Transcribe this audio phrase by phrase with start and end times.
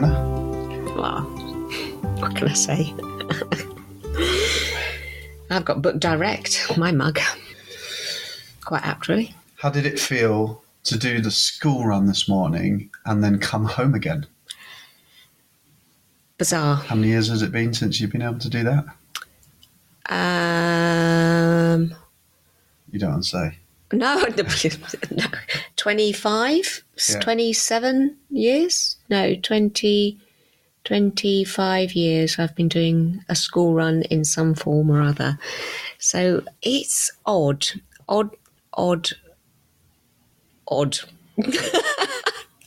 [0.00, 0.94] lady of the manor.
[0.96, 1.22] Well,
[2.18, 2.94] what can I say?
[5.50, 7.18] I've got book direct, my mug.
[8.64, 9.34] Quite apt, really.
[9.56, 13.94] How did it feel to do the school run this morning and then come home
[13.94, 14.26] again?
[16.38, 16.76] Bizarre.
[16.76, 18.84] How many years has it been since you've been able to do that?
[20.10, 21.94] Um,
[22.90, 23.58] You don't want to say.
[23.92, 24.16] No,
[25.10, 25.24] no,
[25.76, 27.20] 25, Yeah.
[27.20, 28.96] 27 years?
[29.08, 30.18] No, 20,
[30.84, 35.38] 25 years I've been doing a school run in some form or other.
[35.98, 37.66] So it's odd,
[38.08, 38.30] odd,
[38.74, 39.10] odd,
[40.68, 40.98] odd.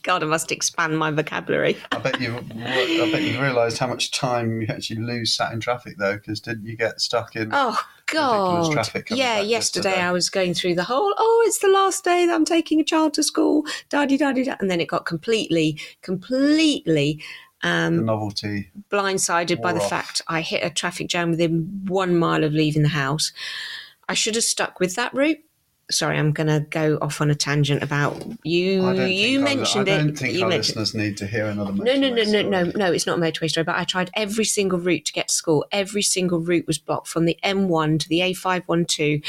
[0.03, 1.77] God, I must expand my vocabulary.
[1.91, 2.35] I bet you.
[2.37, 6.39] I bet you realised how much time you actually lose sat in traffic though, because
[6.39, 7.49] didn't you get stuck in?
[7.51, 8.73] Oh God!
[8.73, 10.01] traffic Yeah, yesterday, yesterday.
[10.01, 11.13] I was going through the whole.
[11.17, 13.63] Oh, it's the last day that I'm taking a child to school.
[13.89, 17.21] Da di da di da, and then it got completely, completely
[17.61, 18.71] the um, novelty.
[18.89, 19.89] blindsided by the off.
[19.89, 23.31] fact I hit a traffic jam within one mile of leaving the house.
[24.07, 25.39] I should have stuck with that route.
[25.91, 28.89] Sorry, I'm going to go off on a tangent about you.
[29.05, 30.17] You think our- mentioned I don't it.
[30.17, 31.73] think you our mentioned listeners need to hear another.
[31.73, 32.73] no, no, no, no, no, story.
[32.75, 32.91] no.
[32.91, 35.63] It's not a motorway story, but I tried every single route to get to school.
[35.71, 39.23] Every single route was blocked from the M1 to the A512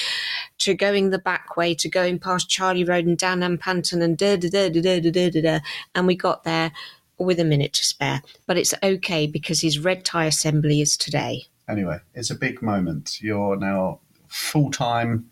[0.58, 4.36] to going the back way to going past Charlie Road and down Ampanton and da
[4.36, 5.40] da da da da da da da.
[5.42, 5.58] da.
[5.94, 6.72] And we got there
[7.18, 8.22] with a minute to spare.
[8.46, 11.44] But it's okay because his red tie assembly is today.
[11.68, 13.20] Anyway, it's a big moment.
[13.20, 15.30] You're now full time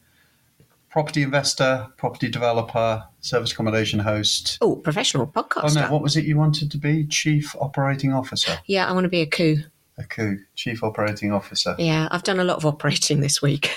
[0.95, 4.59] property investor, property developer, service accommodation host.
[4.61, 5.75] Oh, professional Oh podcaster.
[5.75, 7.05] no, what was it you wanted to be?
[7.09, 8.61] Chief operating officer.
[8.67, 9.57] Yeah, I want to be a coup.
[9.99, 10.39] A coup.
[10.55, 11.75] Chief operating officer.
[11.81, 13.75] Yeah, I've done a lot of operating this week.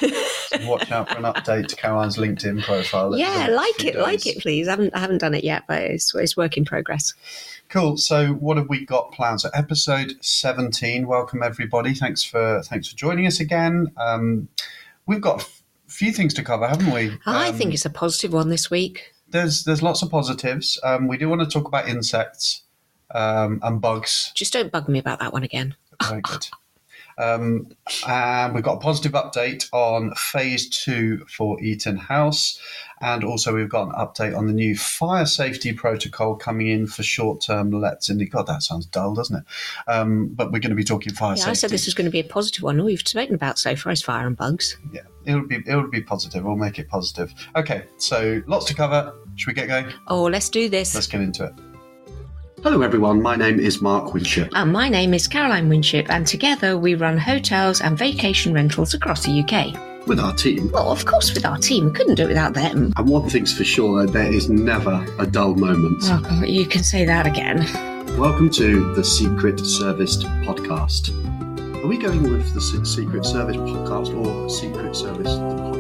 [0.61, 3.17] Watch out for an update to Caroline's LinkedIn profile.
[3.17, 4.67] yeah, like it, like it, please.
[4.67, 7.15] I haven't, I haven't done it yet, but it's, it's work in progress.
[7.69, 7.97] Cool.
[7.97, 9.41] So, what have we got planned?
[9.41, 11.07] So, episode seventeen.
[11.07, 11.95] Welcome everybody.
[11.95, 13.87] Thanks for thanks for joining us again.
[13.97, 14.47] Um,
[15.07, 15.49] we've got
[15.97, 17.17] few things to cover, haven't we?
[17.25, 19.13] I Um, think it's a positive one this week.
[19.29, 20.79] there's there's lots of positives.
[20.83, 22.63] Um, we do want to talk about insects
[23.13, 24.31] um, and bugs.
[24.35, 25.75] Just don't bug me about that one again.
[26.07, 26.47] Very good.
[27.17, 27.67] Um,
[28.07, 32.59] and we've got a positive update on phase two for Eaton House.
[32.99, 37.03] And also, we've got an update on the new fire safety protocol coming in for
[37.03, 38.25] short term lets in the.
[38.25, 39.43] God, that sounds dull, doesn't it?
[39.87, 41.49] Um, but we're going to be talking fire Yeah, safety.
[41.49, 42.79] I said this was going to be a positive one.
[42.79, 44.77] All we've spoken about so far is fire and bugs.
[44.91, 46.43] Yeah, it'll be it'll be positive.
[46.43, 47.33] We'll make it positive.
[47.55, 49.13] Okay, so lots to cover.
[49.35, 49.93] Should we get going?
[50.07, 50.95] Oh, let's do this.
[50.95, 51.53] Let's get into it.
[52.69, 53.21] Hello, everyone.
[53.21, 54.49] My name is Mark Winship.
[54.53, 59.23] And my name is Caroline Winship, and together we run hotels and vacation rentals across
[59.23, 60.05] the UK.
[60.05, 62.91] With our team, Well, of course, with our team, we couldn't do it without them.
[62.97, 66.03] And one thing's for sure, there is never a dull moment.
[66.07, 67.59] Oh, God, you can say that again.
[68.19, 71.13] Welcome to the Secret Service podcast.
[71.81, 75.76] Are we going with the Secret Service podcast or Secret Service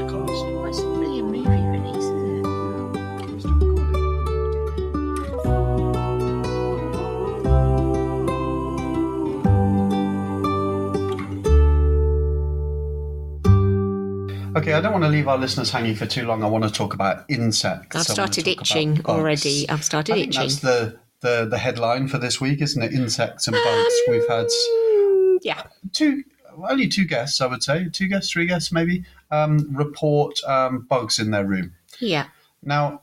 [14.77, 16.43] I don't want to leave our listeners hanging for too long.
[16.43, 17.95] I want to talk about insects.
[17.95, 19.67] I've I want to started itching already.
[19.69, 20.41] I've started I itching.
[20.41, 22.93] that's the, the the headline for this week, isn't it?
[22.93, 23.93] Insects and bugs.
[24.07, 25.63] We've had Mm, yeah.
[25.93, 26.23] two,
[26.69, 31.17] only two guests, I would say, two guests, three guests, maybe, um, report um, bugs
[31.19, 31.73] in their room.
[31.99, 32.27] Yeah.
[32.63, 33.01] Now,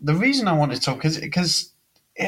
[0.00, 1.72] the reason I wanted to talk is because,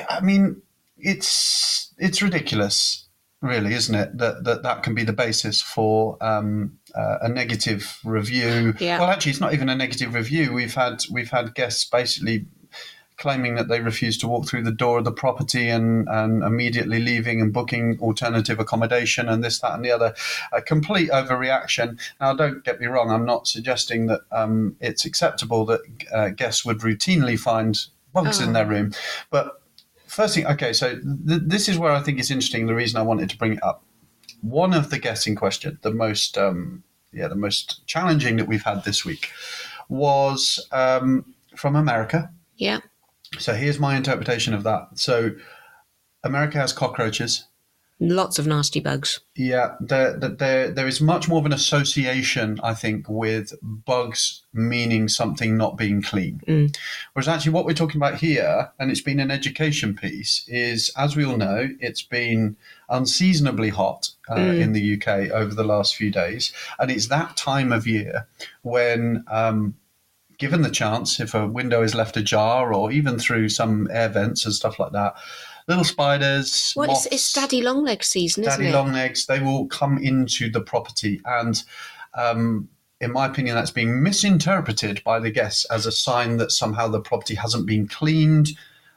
[0.08, 0.62] I mean,
[0.98, 3.06] it's it's ridiculous,
[3.40, 4.18] really, isn't it?
[4.18, 8.74] That that, that can be the basis for um, uh, a negative review.
[8.78, 8.98] Yeah.
[9.00, 10.52] Well, actually, it's not even a negative review.
[10.52, 12.46] We've had we've had guests basically
[13.16, 16.98] claiming that they refused to walk through the door of the property and, and immediately
[16.98, 20.12] leaving and booking alternative accommodation and this, that, and the other.
[20.52, 21.96] A complete overreaction.
[22.20, 25.80] Now, don't get me wrong, I'm not suggesting that um, it's acceptable that
[26.12, 27.78] uh, guests would routinely find
[28.12, 28.52] bugs in Oh.
[28.52, 28.92] their room.
[29.30, 29.62] But
[30.08, 32.66] first thing, okay, so th- this is where I think it's interesting.
[32.66, 33.84] The reason I wanted to bring it up.
[34.44, 38.62] One of the guests in question, the most, um, yeah, the most challenging that we've
[38.62, 39.30] had this week,
[39.88, 42.30] was um, from America.
[42.56, 42.80] Yeah.
[43.38, 44.88] So here's my interpretation of that.
[44.94, 45.30] So
[46.22, 47.44] America has cockroaches.
[48.00, 49.20] Lots of nasty bugs.
[49.36, 54.42] Yeah, there, there, there, there is much more of an association, I think, with bugs
[54.52, 56.40] meaning something not being clean.
[56.46, 56.76] Mm.
[57.12, 61.16] Whereas actually, what we're talking about here, and it's been an education piece, is as
[61.16, 62.56] we all know, it's been
[62.88, 64.60] unseasonably hot uh, Mm.
[64.60, 66.52] in the UK over the last few days.
[66.78, 68.26] And it's that time of year
[68.62, 69.74] when, um,
[70.38, 74.44] given the chance, if a window is left ajar or even through some air vents
[74.44, 75.14] and stuff like that,
[75.68, 76.72] little spiders.
[76.76, 78.74] Well, it's, moths, it's Daddy Longleg season, isn't daddy it?
[78.74, 79.26] longlegs.
[79.26, 81.62] They will come into the property, and
[82.14, 82.68] um,
[83.00, 87.00] in my opinion, that's being misinterpreted by the guests as a sign that somehow the
[87.00, 88.48] property hasn't been cleaned.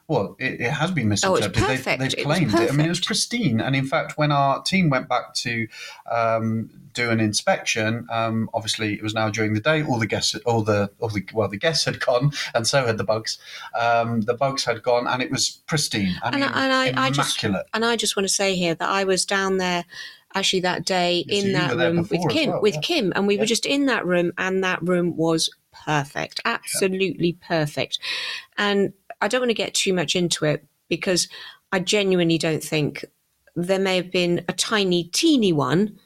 [0.09, 1.67] Well, it, it has been Oh, misinterpreted.
[1.67, 2.69] they've It was claimed it.
[2.71, 3.59] I mean, it was pristine.
[3.59, 5.67] And in fact, when our team went back to
[6.09, 9.83] um, do an inspection, um, obviously it was now during the day.
[9.83, 12.97] All the guests, all the, all the well, the guests had gone, and so had
[12.97, 13.37] the bugs.
[13.77, 16.15] Um, the bugs had gone, and it was pristine.
[16.23, 18.75] I And mean, I- and I- I just- And I just want to say here
[18.75, 19.83] that I was down there
[20.35, 22.81] actually that day Yes, in that room with Kim, well, with yeah.
[22.81, 23.41] Kim, and we Yeah.
[23.41, 25.49] were just in that room, and that room was
[25.85, 27.99] perfect, absolutely perfect.
[28.57, 31.27] And I don't want to get too much into it because
[31.71, 33.05] I genuinely don't think
[33.55, 35.99] there may have been a tiny, teeny one,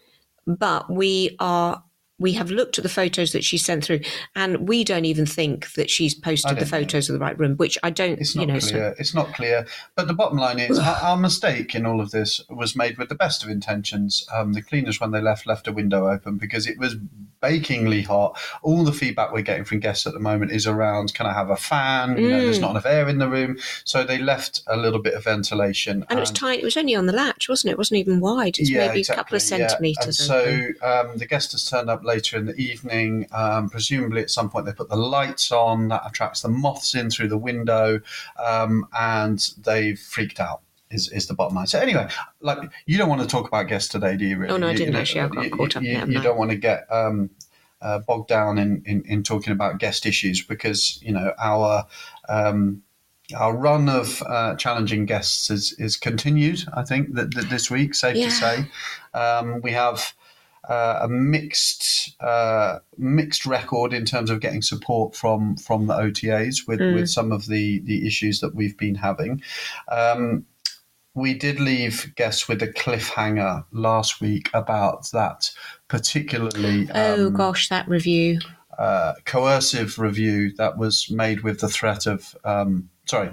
[0.47, 1.83] but we are.
[2.21, 4.01] We have looked at the photos that she sent through,
[4.35, 7.77] and we don't even think that she's posted the photos of the right room, which
[7.83, 8.59] I don't, It's you not know.
[8.59, 8.95] so- clear.
[8.99, 9.67] It's not clear.
[9.95, 13.09] But the bottom line is, our, our mistake in all of this was made with
[13.09, 14.25] the best of intentions.
[14.33, 16.95] Um, the cleaners, when they left, left a window open because it was
[17.41, 18.39] bakingly hot.
[18.61, 21.49] All the feedback we're getting from guests at the moment is around, can I have
[21.49, 22.17] a fan?
[22.17, 22.61] You know, there's Mm.
[22.61, 26.05] not enough air in the room, so they left a little bit of ventilation.
[26.09, 26.61] And it was tiny.
[26.61, 27.73] It was only on the latch, wasn't it?
[27.73, 28.59] It wasn't even wide.
[28.59, 29.67] It's maybe a couple of exactly, yeah.
[30.03, 30.19] centimeters.
[30.19, 30.27] And
[30.83, 33.27] so um, the guest has turned up later in the evening.
[33.31, 35.87] Um, presumably, at some point, they put the lights on.
[35.89, 38.01] That attracts the moths in through the window,
[38.51, 40.61] um, and they've freaked out.
[40.97, 41.67] Is, is the bottom line.
[41.67, 42.05] So anyway,
[42.41, 44.37] like you don't want to talk about guests today, do you?
[44.37, 44.53] Really?
[44.53, 45.21] Oh, no, I didn't you actually.
[45.21, 47.29] I got you- caught up you, You don't want to get um,
[47.81, 51.87] uh, bogged down in, in, in talking about guest issues because you know our
[52.27, 52.83] um,
[53.33, 56.59] our run of uh, challenging guests is, is continued.
[56.73, 58.25] I think that, that this week, safe Yeah.
[58.25, 58.55] to say,
[59.13, 60.13] um, we have
[60.69, 66.67] uh, a mixed uh, mixed record in terms of getting support from from the OTAs
[66.67, 66.95] with, Mm.
[66.95, 69.41] with some of the the issues that we've been having.
[69.91, 70.45] Um,
[71.13, 75.51] we did leave guests with a cliffhanger last week about that
[75.89, 78.39] particularly oh um, gosh, that review.
[78.79, 83.31] uh, coercive review that was made with the threat of um, sorry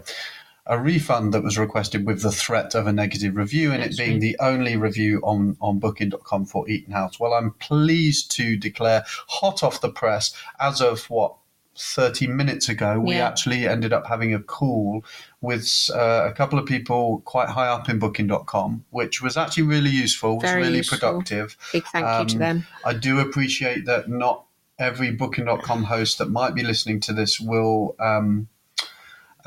[0.68, 4.18] a refund that was requested with the threat of a negative review and it being
[4.20, 7.18] the only review on, on booking.com for Eaton House.
[7.18, 11.34] Well, I'm pleased to declare, hot off the press, as of what
[11.80, 13.28] 30 minutes ago, we Yeah.
[13.28, 15.04] actually ended up having a call
[15.40, 19.90] with uh, a couple of people quite high up in booking.com, which was actually really
[19.90, 20.98] useful, was Very really useful.
[20.98, 21.56] productive.
[21.72, 22.66] Big thank you to um, them.
[22.84, 24.44] I do appreciate that not
[24.78, 28.48] every Booking.com host that might be listening to this will um,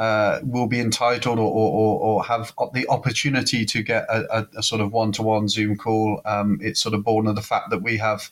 [0.01, 4.63] uh, will be entitled or, or, or, have the opportunity to get a, a, a
[4.63, 6.19] sort of one-to-one Zoom call.
[6.25, 8.31] Um, it's sort of born of the fact that we have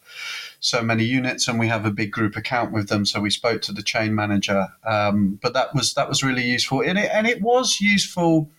[0.59, 3.05] so many units and we have a big group account with them.
[3.05, 6.81] So we spoke to the chain manager, um, but that was that was really useful,
[6.81, 8.49] and it and it was useful.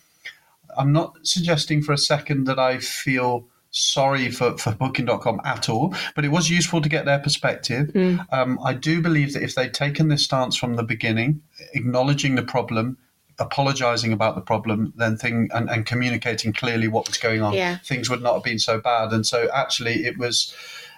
[0.79, 5.95] I'm not suggesting for a second that I feel sorry for, for booking.com at all,
[6.15, 7.89] but it was useful to get their perspective.
[7.89, 8.27] Mm.
[8.33, 11.43] Um, I do believe that if they'd taken this stance from the beginning,
[11.75, 12.99] acknowledging the problem,
[13.39, 17.79] apologizing about the problem, then thing and, and communicating clearly what was going on, Yeah.
[17.79, 19.13] things would not have been so bad.
[19.13, 20.55] And so actually it was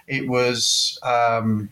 [0.08, 1.70] it was um,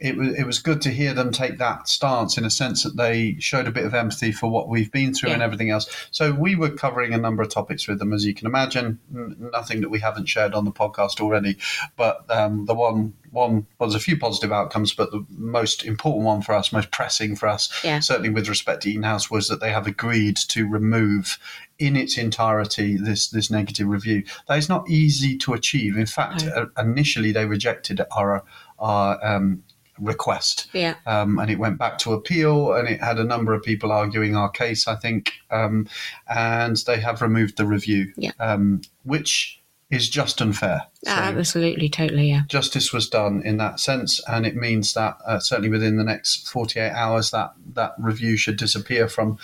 [0.00, 2.96] it was it was good to hear them take that stance in a sense that
[2.96, 5.86] they showed a bit of empathy for what we've been through and everything else.
[6.10, 8.98] So we were covering a number of topics with them, as you can imagine.
[9.10, 11.56] Nothing that we haven't shared on the podcast already,
[11.96, 16.24] but um, the one one well, there's a few positive outcomes, but the most important
[16.24, 18.00] one for us, most pressing for us, Yeah.
[18.00, 21.38] certainly with respect to Eaton House, was that they have agreed to remove
[21.78, 24.22] in its entirety this this negative review.
[24.48, 25.96] That is not easy to achieve.
[25.96, 28.44] In fact, uh, initially they rejected our
[28.78, 29.62] our um,
[29.98, 30.94] request Yeah.
[31.06, 34.34] um, and it went back to appeal and it had a number of people arguing
[34.36, 35.86] our case i think um,
[36.28, 38.32] and they have removed the review Yeah.
[38.40, 39.58] um, which
[39.90, 42.42] is just unfair So Absolutely, totally, yeah.
[42.48, 46.48] justice was done in that sense and it means that uh, certainly within the next
[46.48, 49.36] 48 hours that that review should disappear from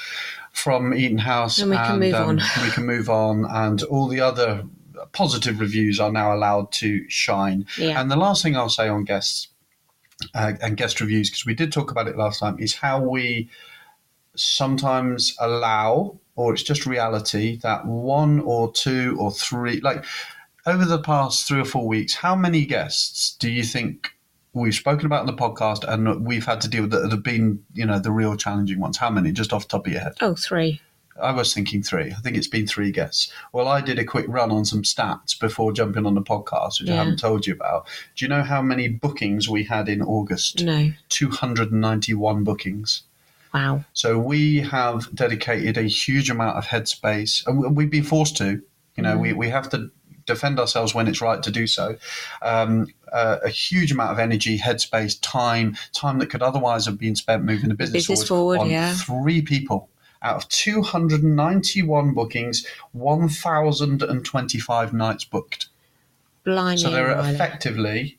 [0.52, 2.36] from eaton house And we can move on.
[2.62, 4.64] we can move on and all the other
[5.12, 8.00] positive reviews are now allowed to shine Yeah.
[8.00, 9.48] and the last thing I'll say on guests
[10.34, 13.48] uh, and guest reviews, because we did talk about it last time, is how we
[14.34, 20.04] sometimes allow, or it's just reality, that one or two or three, like
[20.66, 24.10] over the past three or four weeks, how many guests do you think
[24.52, 27.64] we've spoken about in the podcast and we've had to deal with that have been,
[27.74, 28.96] you know, the real challenging ones?
[28.96, 30.14] How many, just off the top of your head?
[30.20, 30.80] Oh, three.
[31.20, 32.12] I was thinking three.
[32.12, 33.32] I think it's been three guests.
[33.52, 36.90] Well, I did a quick run on some stats before jumping on the podcast, which
[36.90, 37.86] I haven't told you about.
[38.16, 40.62] Do you know how many bookings we had in August?
[40.62, 40.92] No.
[41.08, 43.02] 291 bookings.
[43.52, 43.84] Wow.
[43.92, 48.62] So we have dedicated a huge amount of headspace, and we- we've been forced to.
[48.96, 49.90] You know, we, we have to
[50.26, 51.96] defend ourselves when it's right to do so.
[52.42, 57.16] Um, uh, a huge amount of energy, headspace, time, time that could otherwise have been
[57.16, 58.94] spent moving the business, business forward, on yeah.
[58.94, 59.88] three people.
[60.22, 65.68] Out of 291 bookings, 1,025 nights booked.
[66.44, 66.78] Blimey.
[66.78, 67.34] So there are Riley.
[67.34, 68.18] effectively,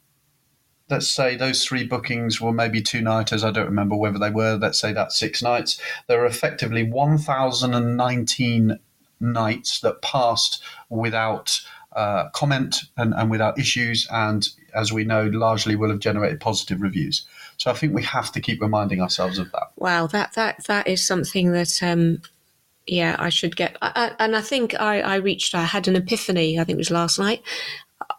[0.90, 3.44] let's say those three bookings were maybe two nighters.
[3.44, 4.56] I don't remember whether they were.
[4.56, 5.80] Let's say that's six nights.
[6.08, 8.80] There are effectively 1,019
[9.20, 11.60] nights that passed without
[11.94, 16.82] uh, comment and, and without issues, and as we know, largely will have generated positive
[16.82, 17.28] reviews.
[17.60, 19.72] So I think we have to keep reminding ourselves of that.
[19.76, 22.22] Wow, that that that is something that um
[22.88, 25.98] yeah, I should get I, I, and I think I I reached I had an
[25.98, 27.44] epiphany, I think it was last night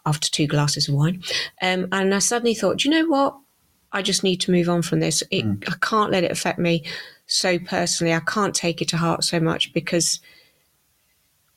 [0.05, 1.23] after two glasses of wine.
[1.61, 3.35] Um and I suddenly thought, "Do you know what?
[3.91, 5.21] I just need to move on from this.
[5.31, 6.85] It, I can't let it affect me
[7.25, 8.13] so personally.
[8.13, 10.21] I can't take it to heart so much because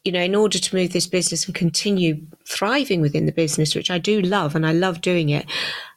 [0.04, 3.90] you know, in order to move this business and continue thriving within the business, which
[3.90, 5.46] I do love and I love doing it,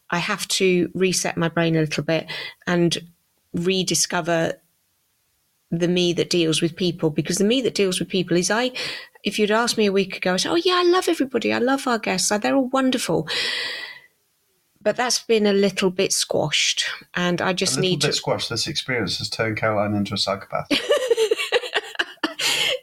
[0.09, 2.27] I have to reset my brain a little bit
[2.65, 2.97] and
[3.53, 4.53] rediscover
[5.69, 8.71] the me that deals with people because the me that deals with people is I
[9.23, 11.59] if you'd asked me a week ago, I said, Oh yeah, I love everybody, I
[11.59, 13.27] love our guests, they're all wonderful.
[14.81, 18.49] But that's been a little bit squashed and I just little need bit to squashed.
[18.49, 20.67] This experience has turned Caroline into a psychopath.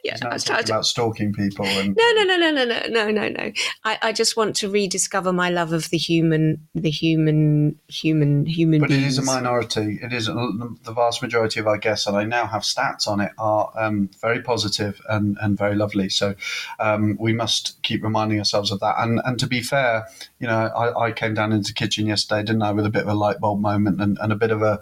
[0.05, 3.27] yeah, talking started- about stalking people and No, no, no, no, no, no, no, no,
[3.29, 3.51] no.
[3.83, 8.79] I, I just want to rediscover my love of the human, the human, human, human.
[8.81, 9.13] But it beings.
[9.13, 9.99] is a minority.
[10.01, 13.31] It is the vast majority of our guests, and I now have stats on it,
[13.37, 16.09] are um, very positive and, and very lovely.
[16.09, 16.35] So
[16.79, 18.95] um, we must keep reminding ourselves of that.
[18.99, 20.07] And and to be fair,
[20.39, 23.03] you know, I, I came down into the kitchen yesterday, didn't I, with a bit
[23.03, 24.79] of a light bulb moment and, and a bit of a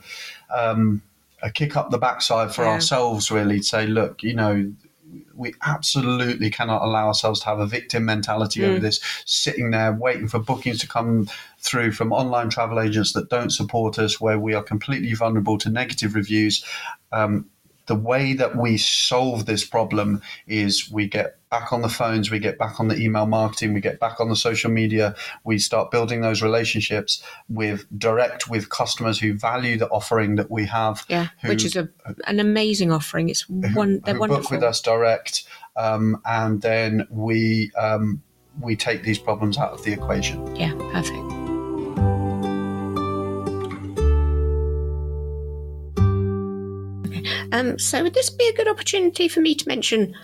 [0.53, 1.01] um,
[1.41, 2.71] a kick up the backside for Yeah.
[2.71, 4.73] ourselves, really, to say, look, you know.
[5.33, 10.27] We absolutely cannot allow ourselves to have a victim mentality over this, sitting there waiting
[10.27, 11.29] for bookings to come
[11.59, 15.69] through from online travel agents that don't support us, where we are completely vulnerable to
[15.69, 16.65] negative reviews.
[17.11, 17.49] Um,
[17.85, 22.39] the way that we solve this problem is we get back on the phones, we
[22.39, 25.13] get back on the email marketing, we get back on the social media,
[25.43, 30.65] we start building those relationships with direct with customers who value the offering that we
[30.65, 31.05] have.
[31.09, 31.89] yeah, who- which is a
[32.25, 33.29] an amazing offering.
[33.29, 34.43] It's one, they're who wonderful.
[34.43, 35.43] book with us direct,
[35.75, 38.21] um, and then we um,
[38.61, 40.55] we take these problems out of the equation.
[40.55, 41.42] Yeah, perfect.
[47.53, 50.15] Um, so would this be a good opportunity for me to mention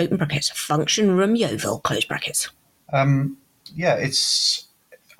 [0.00, 2.48] open brackets function room Yeovil close brackets?
[2.92, 3.36] Um,
[3.74, 4.66] yeah, it's.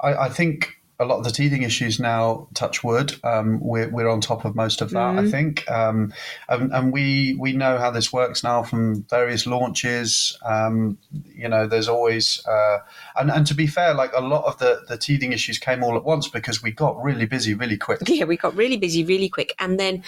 [0.01, 4.09] I, I think a lot of the teething issues now, touch wood, um, we're, we're
[4.09, 5.19] on top of most of that.
[5.19, 6.15] I think, um,
[6.49, 10.39] and, and we we know how this works now from various launches.
[10.45, 10.97] Um,
[11.35, 12.79] you know, there's always, uh,
[13.17, 15.97] and and to be fair, like a lot of the the teething issues came all
[15.97, 18.01] at once because we got really busy really quick.
[18.13, 20.05] Yeah, we got really busy really quick, and then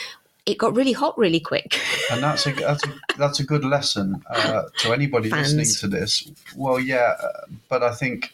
[0.46, 1.80] it got really hot really quick.
[2.10, 5.54] and that's a that's a, that's a good lesson uh, to anybody Fans.
[5.54, 6.30] listening to this.
[6.56, 8.32] Well, yeah, uh, but I think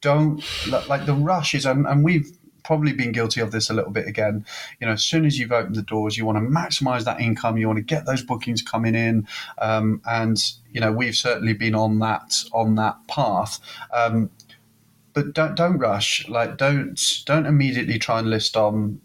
[0.00, 0.42] don't
[0.88, 2.30] like the rush is, and, and we've
[2.64, 4.44] probably been guilty of this a little bit again.
[4.80, 7.56] You know, as soon as you've opened the doors, you want to maximise that income,
[7.56, 9.26] you want to get those bookings coming in,
[9.58, 10.38] um, and
[10.70, 13.58] you know we've certainly been on that on that path.
[13.92, 14.30] Um,
[15.14, 16.28] but don't don't rush.
[16.28, 19.00] Like don't don't immediately try and list on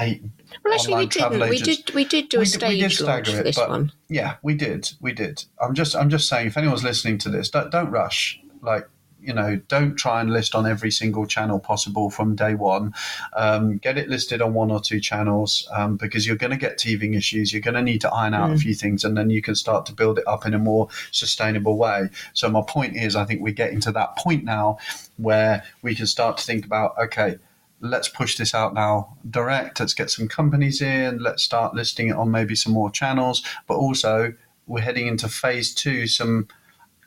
[0.00, 0.22] eight
[0.64, 1.48] Well, actually, we didn't.
[1.48, 1.94] We did.
[1.94, 3.92] We did do a We we stage did launch stagger for it, this but- one.
[4.08, 4.90] Yeah, we did.
[5.00, 5.44] We did.
[5.60, 8.40] I'm just I'm just saying if anyone's listening to this, don't don't rush.
[8.62, 8.88] Like,
[9.22, 12.92] you know, don't try and list on every single channel possible from day one.
[13.36, 16.78] Um, get it listed on one or two channels um, because you're going to get
[16.78, 17.52] teething issues.
[17.52, 19.86] You're going to need to iron out a few things, and then you can start
[19.86, 22.08] to build it up in a more sustainable way.
[22.32, 24.78] So my point is, I think we're getting to that point now
[25.18, 27.38] where we can start to think about okay
[27.80, 32.16] let's push this out now direct let's get some companies in let's start listing it
[32.16, 34.32] on maybe some more channels but also
[34.66, 36.46] we're heading into phase two some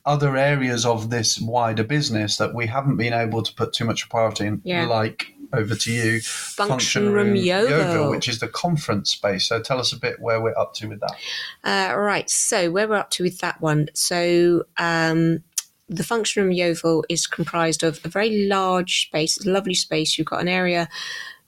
[0.05, 4.09] other areas of this wider business that we haven't been able to put too much
[4.09, 4.85] priority in Yeah.
[4.87, 8.09] like over to you Function Room Yeovil.
[8.09, 10.99] which is the conference space so tell us a bit where we're up to with
[11.01, 11.15] that
[11.63, 12.27] Uh, right.
[12.29, 13.87] So where we're up to with that one.
[13.93, 15.43] So um,
[15.95, 20.17] the function room Yeovil is comprised of a very large space, a lovely space.
[20.17, 20.89] You've got an area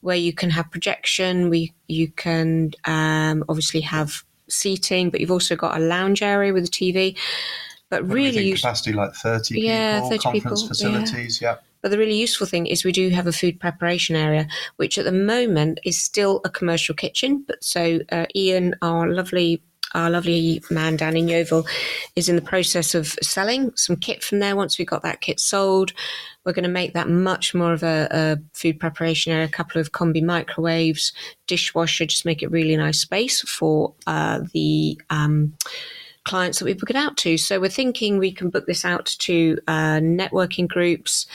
[0.02, 1.50] where you can have projection.
[1.50, 6.66] We you can um, obviously have seating, but you've also got a lounge area with
[6.66, 7.18] a TV.
[7.90, 11.58] But really, capacity like 30 Yeah, people 30 conference people, facilities yeah.
[11.82, 14.48] But the really useful thing is we do have a food preparation area,
[14.78, 17.44] which at the moment is still a commercial kitchen.
[17.48, 19.62] But so uh, Ian, our lovely
[19.96, 21.66] our lovely man down in Yeovil
[22.16, 24.56] is in the process of selling some kit from there.
[24.56, 25.94] Once we've got that kit sold,
[26.44, 29.82] we're going to make that much more of a, a food preparation area, a couple
[29.82, 31.14] of combi microwaves,
[31.48, 35.00] dishwasher, just make it really nice space for uh, the.
[35.10, 35.54] Um,
[36.26, 37.38] clients that we book it out to.
[37.38, 41.28] So we're thinking we can book this out to uh, networking groups,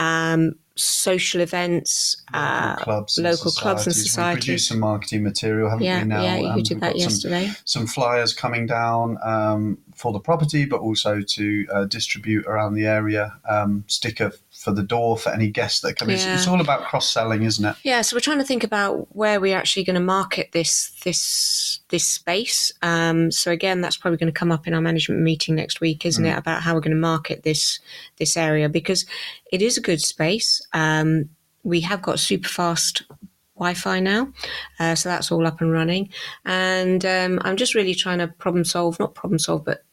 [0.00, 4.36] um, social events, uh, clubs, local clubs and societies.
[4.36, 6.08] We produced some marketing material, haven't yeah, we?
[6.08, 7.50] Now, yeah, you Um, did that got some yesterday.
[7.64, 12.86] some flyers coming down um, for the property, but also to uh, distribute around the
[12.86, 13.34] area.
[13.48, 16.14] Um, sticker for the door for any guests that come in.
[16.14, 16.34] It's, Yeah.
[16.34, 17.76] it's all about cross selling, isn't it?
[17.82, 21.80] Yeah, so we're trying to think about where we're actually going to market this this
[21.88, 22.72] this space.
[22.82, 26.06] Um, so again, that's probably going to come up in our management meeting next week,
[26.06, 26.38] isn't it?
[26.38, 27.80] About how we're going to market this
[28.16, 29.04] this area because
[29.52, 30.60] it is a good space.
[30.72, 31.28] Um,
[31.64, 33.02] we have got super fast
[33.56, 34.32] Wi-Fi now,
[34.80, 36.08] uh, so that's all up and running.
[36.44, 39.84] And um, I'm just really trying to problem solve, not problem solve, but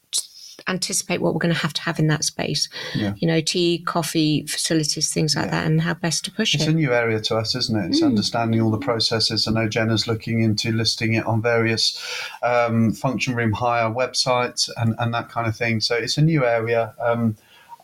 [0.70, 2.70] anticipate what we're going to have to have in that space.
[2.96, 3.14] Yeah.
[3.18, 6.70] You know, tea, coffee, facilities, things like that, and how best to push It's it.
[6.70, 7.86] a new area to us, isn't it?
[7.88, 7.92] Hmm.
[7.92, 9.48] It's understanding all the processes.
[9.48, 12.00] I know Genna's looking into listing it on various
[12.44, 15.82] um, function room hire websites and, and that kind of thing.
[15.82, 16.94] So it's a new area.
[17.02, 17.36] Um,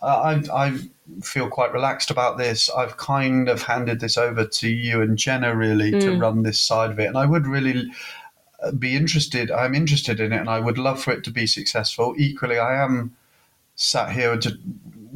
[0.01, 0.77] I, I
[1.23, 2.69] feel quite relaxed about this.
[2.69, 6.21] I've kind of handed this over to you and Genna really to Mm.
[6.21, 7.91] run this side of it, and I would really
[8.77, 9.51] be interested.
[9.51, 12.15] I'm interested in it, and I would love for it to be successful.
[12.17, 13.15] Equally, I am
[13.75, 14.57] sat here just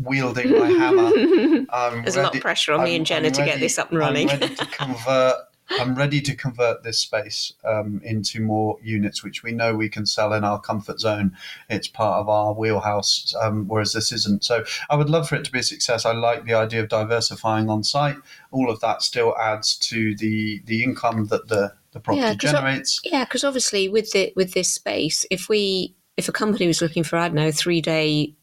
[0.03, 1.65] wielding my hammer.
[1.69, 4.00] I'm There's a lot of pressure on me and Genna to get this up and
[4.00, 4.29] running.
[4.29, 5.36] I'm ready to convert.
[5.72, 10.05] I'm ready to convert this space um, into more units, which we know we can
[10.08, 11.38] sell in our comfort zone.
[11.69, 14.43] It's part of our wheelhouse, um, whereas this isn't.
[14.43, 16.08] So I would love for it to be a success.
[16.08, 18.17] I like the idea of diversifying on site.
[18.49, 22.99] All of that still adds to the the income that the the property Yeah, generates.
[23.04, 27.04] Yeah, because obviously with the with this space, if we if a company was looking
[27.04, 28.34] for I don't know three day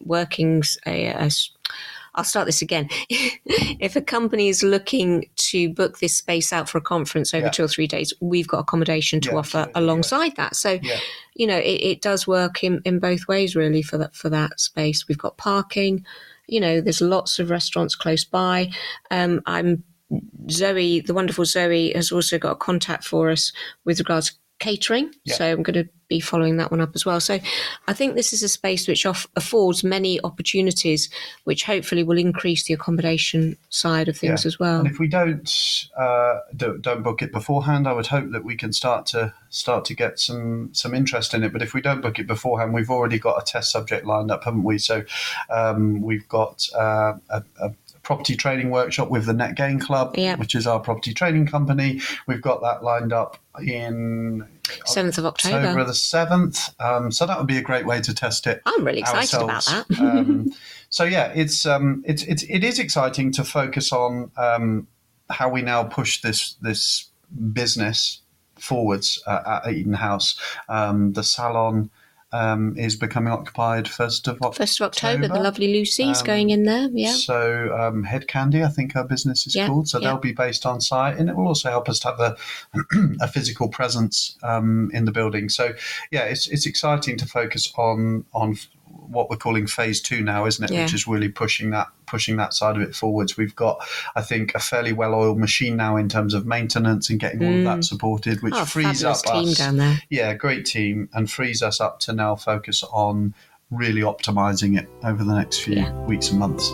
[0.00, 1.50] workings, a, a s-
[2.16, 2.88] I'll start this again.
[3.08, 7.50] if a company is looking to book this space out for a conference over Yeah.
[7.50, 10.54] two or three days, we've got accommodation to Yeah, offer absolutely, alongside that.
[10.56, 10.98] So Yeah.
[11.34, 14.60] you know it, it does work in, in both ways really for that for that
[14.60, 15.08] space.
[15.08, 16.04] We've got parking.
[16.46, 18.70] You know, there's lots of restaurants close by.
[19.10, 19.82] Um, I'm
[20.50, 23.52] Zoe, the wonderful Zoe, has also got a contact for us
[23.84, 25.12] with regards to catering.
[25.24, 25.34] Yeah.
[25.34, 27.18] So I'm going to be following that one up as well.
[27.18, 27.38] So
[27.88, 31.10] I think this is a space which off- affords many opportunities,
[31.44, 34.48] which hopefully will increase the accommodation side of things Yeah.
[34.48, 34.78] as well.
[34.80, 35.50] And if we don't,
[35.96, 39.84] uh, don't don't book it beforehand, I would hope that we can start to start
[39.86, 41.52] to get some some interest in it.
[41.52, 44.44] But if we don't book it beforehand, we've already got a test subject lined up,
[44.44, 44.78] haven't we?
[44.78, 45.04] So
[45.50, 47.70] um, we've got uh, a, a
[48.04, 50.36] property trading workshop with the Net Gain Club, Yeah.
[50.36, 52.00] which is our property trading company.
[52.26, 54.46] We've got that lined up in
[54.86, 55.56] 7th of October.
[55.56, 56.74] October the seventh.
[56.80, 59.64] Um, so that would be a great way to test it I'm really excited about
[59.64, 59.86] that.
[59.98, 60.52] um,
[60.90, 64.86] so yeah, it's um, it's it's it is exciting to focus on um,
[65.30, 67.10] how we now push this this
[67.52, 68.20] business
[68.56, 70.38] forwards uh, at Eaton House.
[70.68, 71.90] Um, the salon
[72.34, 74.56] um, is becoming occupied first of October.
[74.56, 76.88] First of October, the lovely Lucy's Um, going in there.
[76.92, 77.12] Yeah.
[77.12, 79.88] So um, Head Candy, I think her business is Yeah, called.
[79.88, 80.08] So yeah.
[80.08, 82.36] they'll be based on site, and it will also help us to have a,
[83.20, 85.48] a physical presence um, in the building.
[85.48, 85.74] So
[86.10, 88.56] yeah, it's it's exciting to focus on on
[89.08, 90.74] what we're calling phase two now, isn't it?
[90.74, 90.82] Yeah.
[90.82, 93.36] Which is really pushing that pushing that side of it forwards.
[93.36, 97.18] We've got, I think, a fairly well oiled machine now in terms of maintenance and
[97.18, 97.84] getting all of that mm.
[97.84, 99.58] supported, which Oh, frees up team us.
[99.58, 99.98] down there.
[100.10, 103.34] Yeah, great team, and frees us up to now focus on
[103.70, 105.92] really optimizing it over the next few Yeah.
[106.04, 106.70] weeks and months.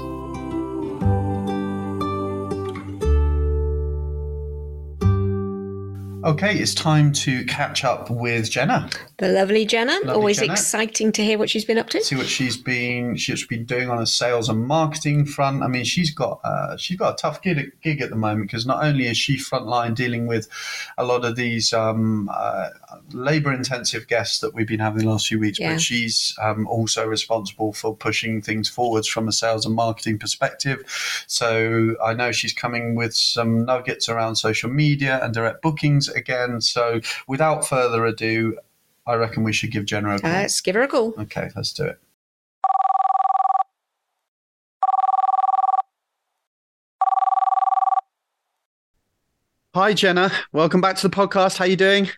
[6.22, 8.94] Okay, it's time to catch up with Genna.
[9.16, 10.06] The lovely Genna.
[10.09, 10.50] Always Genna.
[10.52, 12.02] exciting to hear what she's been up to.
[12.02, 15.62] See what she's been she's been doing on a sales and marketing front.
[15.62, 18.66] I mean, she's got uh, she's got a tough gig, gig at the moment because
[18.66, 20.48] not only is she frontline dealing with
[20.98, 22.68] a lot of these um, uh,
[23.12, 25.72] labor intensive guests that we've been having the last few weeks, Yeah.
[25.72, 30.85] but she's um, also responsible for pushing things forwards from a sales and marketing perspective.
[31.26, 36.61] So I know she's coming with some nuggets around social media and direct bookings again.
[36.61, 38.59] So without further ado,
[39.07, 40.31] I reckon we should give Genna a call.
[40.31, 41.14] Let's give her a call.
[41.18, 41.99] Okay, let's do it.
[49.75, 51.59] Hi Genna, welcome back to the podcast.
[51.59, 52.11] How are you doing?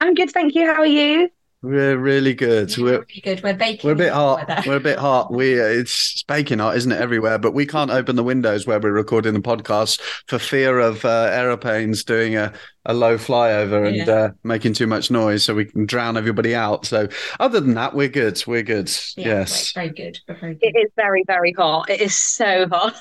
[0.00, 0.66] I'm good, thank you.
[0.66, 1.28] How are you?
[1.62, 2.76] We're really good.
[2.76, 3.42] Yeah, we're really good.
[3.44, 3.86] We're baking.
[3.86, 4.48] we're a bit hot.
[4.48, 4.62] weather.
[4.66, 5.32] We're a bit hot.
[5.32, 7.38] We uh, it's baking hot, isn't it, everywhere?
[7.38, 11.30] But we can't open the windows where we're recording the podcast for fear of uh,
[11.32, 12.52] aeroplanes doing a,
[12.84, 14.10] a low flyover and Yeah.
[14.12, 16.84] uh, making too much noise, so we can drown everybody out.
[16.84, 17.06] So
[17.38, 18.42] other than that, we're good.
[18.46, 18.90] We're good.
[19.16, 20.18] Yeah, yes, Very good.
[20.28, 20.72] We're very good.
[20.76, 21.88] is very, very hot.
[21.88, 22.96] It is so hot.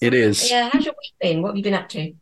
[0.00, 0.50] it is.
[0.50, 0.70] Yeah.
[0.72, 1.40] How's your week been?
[1.40, 2.12] What have you been up to?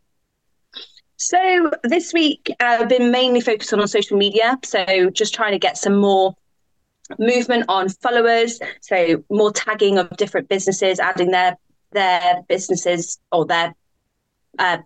[1.23, 4.59] So this week uh, I've been mainly focused on, social media.
[4.63, 6.35] So just trying to get some more
[7.17, 8.59] movement on followers.
[8.81, 11.57] So more tagging of different businesses, adding their
[11.91, 13.73] their businesses or their
[14.59, 14.79] uh,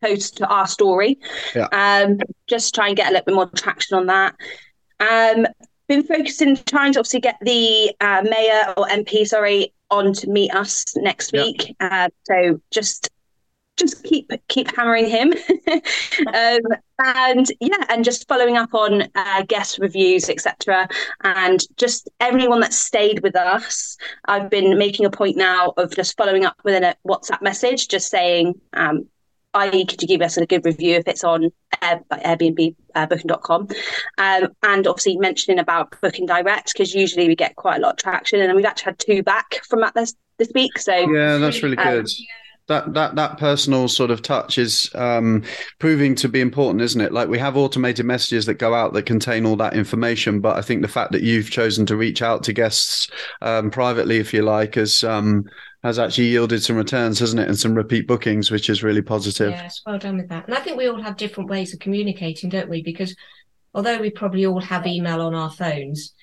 [0.00, 1.18] post to our story.
[1.54, 1.66] Yeah.
[1.72, 4.34] Um, just try and get a little bit more traction on that.
[5.00, 5.46] Um,
[5.86, 10.54] been focusing trying to obviously get the uh, mayor or MP, sorry, on to meet
[10.54, 11.42] us next Yeah.
[11.42, 11.76] week.
[11.80, 13.10] Uh, so just
[13.76, 15.32] just keep keep hammering him
[16.34, 16.60] um,
[16.98, 20.86] and yeah and just following up on uh, guest reviews etc
[21.24, 26.16] and just everyone that stayed with us i've been making a point now of just
[26.16, 29.06] following up within a whatsapp message just saying um,
[29.54, 29.86] i.e.
[29.86, 31.50] could you give us a good review if it's on
[31.82, 33.68] Air, airbnb uh, booking.com
[34.18, 37.96] um, and obviously mentioning about booking direct because usually we get quite a lot of
[37.96, 41.62] traction and we've actually had two back from that this, this week so Yeah, that's
[41.62, 42.10] really Um, good.
[42.70, 45.42] That that that personal sort of touch is um,
[45.80, 47.12] proving to be important, isn't it?
[47.12, 50.62] Like we have automated messages that go out that contain all that information, but I
[50.62, 53.10] think the fact that you've chosen to reach out to guests
[53.42, 55.46] um, privately, if you like, has um,
[55.82, 59.50] has actually yielded some returns, hasn't it, and some repeat bookings, which is really positive.
[59.50, 60.46] Yes, well done with that.
[60.46, 62.84] And I think we all have different ways of communicating, don't we?
[62.84, 63.16] Because
[63.74, 66.14] although we probably all have email on our phones,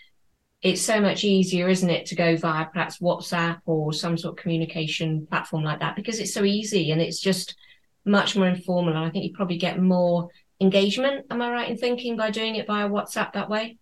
[0.62, 4.42] it's so much easier, isn't it, to go via perhaps WhatsApp or some sort of
[4.42, 7.56] communication platform like that because it's so easy and it's just
[8.06, 8.96] much more informal.
[8.96, 11.26] And I think you probably get more engagement.
[11.30, 13.78] Am I right in thinking by doing it via WhatsApp that way?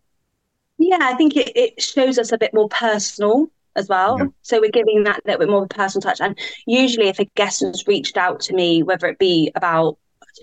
[0.77, 4.17] Yeah, I think it, it shows us a bit more personal as well.
[4.19, 4.25] Yeah.
[4.41, 6.19] So we're giving that little bit more of a personal touch.
[6.19, 9.97] And usually, if a guest has reached out to me, whether it be about,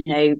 [0.04, 0.36] you know, a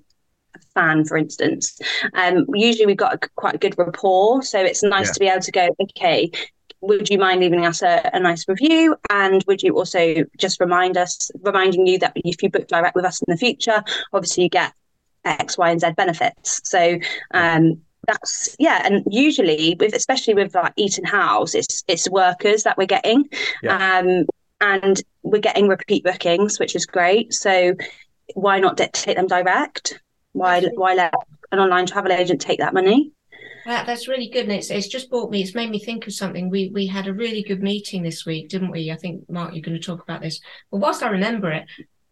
[0.75, 1.79] fan, for instance,
[2.15, 4.43] um, usually we've got a, quite a good rapport.
[4.43, 5.13] So it's nice Yeah.
[5.13, 6.31] to be able to go, okay,
[6.81, 8.97] would you mind leaving us a, a nice review?
[9.11, 13.05] And would you also just remind us, reminding you that if you book direct with
[13.05, 13.83] us in the future,
[14.13, 14.73] obviously you get
[15.25, 16.61] X, Y, and Z benefits.
[16.65, 16.99] So
[17.33, 22.77] um, that's yeah, and usually with especially with like Eaton House, it's it's workers that
[22.77, 23.29] we're getting,
[23.69, 24.25] um,
[24.61, 27.33] and we're getting repeat bookings, which is great.
[27.33, 27.75] So
[28.35, 30.01] why not de- take them direct?
[30.33, 31.15] Why why let
[31.51, 33.13] an online travel agent take that money?
[33.65, 35.43] That, that's really good, and it's it's just brought me.
[35.43, 36.51] It's made me think of something.
[36.51, 38.91] We we had a really good meeting this week, didn't we?
[38.91, 40.41] I think Mark, you're going to talk about this.
[40.71, 41.67] But whilst I remember it,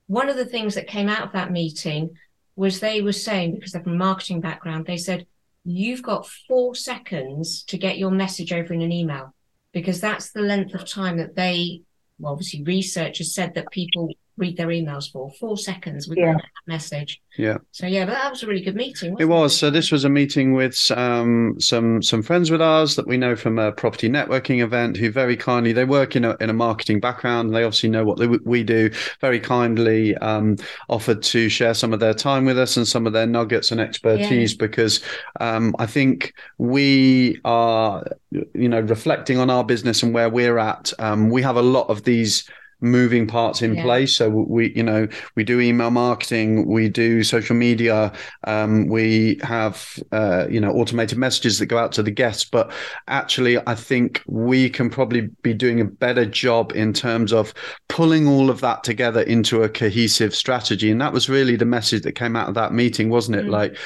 [0.07, 2.11] one of the things that came out of that meeting
[2.57, 5.27] was they were saying because they're from a marketing background, they said
[5.65, 9.35] you've got four seconds to get your message over in an email
[9.73, 11.83] because that's the length of time that they,
[12.19, 16.35] well, obviously, researchers said that people read their emails for four seconds with Yeah.
[16.35, 17.21] that message.
[17.37, 17.59] Yeah.
[17.73, 19.11] So yeah, but that was a really good meeting.
[19.19, 19.57] It wasn't was.
[19.57, 23.37] So this was a meeting with um, some some friends with ours that we know
[23.37, 27.01] from a property networking event who very kindly they work in a in a marketing
[27.01, 27.49] background.
[27.49, 28.91] And they obviously know what they, we do.
[29.21, 30.57] Very kindly um,
[30.89, 33.81] offered to share some of their time with us and some of their nuggets and
[33.81, 35.01] expertise because
[35.41, 40.93] um, I think we are you know reflecting on our business and where we're at.
[40.99, 42.49] Um, we have a lot of these
[42.81, 43.83] moving parts in Yeah.
[43.83, 44.17] place.
[44.17, 48.13] So we you know we do email marketing we do social media
[48.45, 52.45] um, we have uh, you know automated messages that go out to the guests.
[52.45, 52.73] But
[53.09, 57.53] actually i think we can probably be doing a better job in terms of
[57.89, 60.91] pulling all of that together into a cohesive strategy.
[60.91, 63.47] And that was really the message that came out of that meeting wasn't it?
[63.47, 63.51] Mm.
[63.51, 63.77] like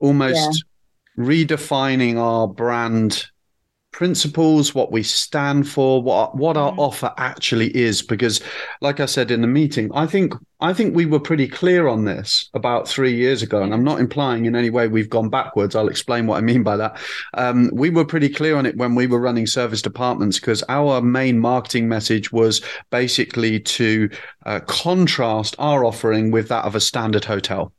[0.00, 0.64] almost
[1.18, 3.26] redefining our brand
[3.94, 6.78] principles what we stand for what what our Mm.
[6.78, 8.40] offer actually is because
[8.80, 12.04] like i said in the meeting i think i think we were pretty clear on
[12.04, 15.76] this about 3 years ago and i'm not implying in any way we've gone backwards.
[15.76, 16.98] I'll explain what i mean by that.
[17.34, 21.00] Um, we were pretty clear on it when we were running serviced apartments because our
[21.00, 24.10] main marketing message was basically to
[24.44, 27.72] uh, contrast our offering with that of a standard hotel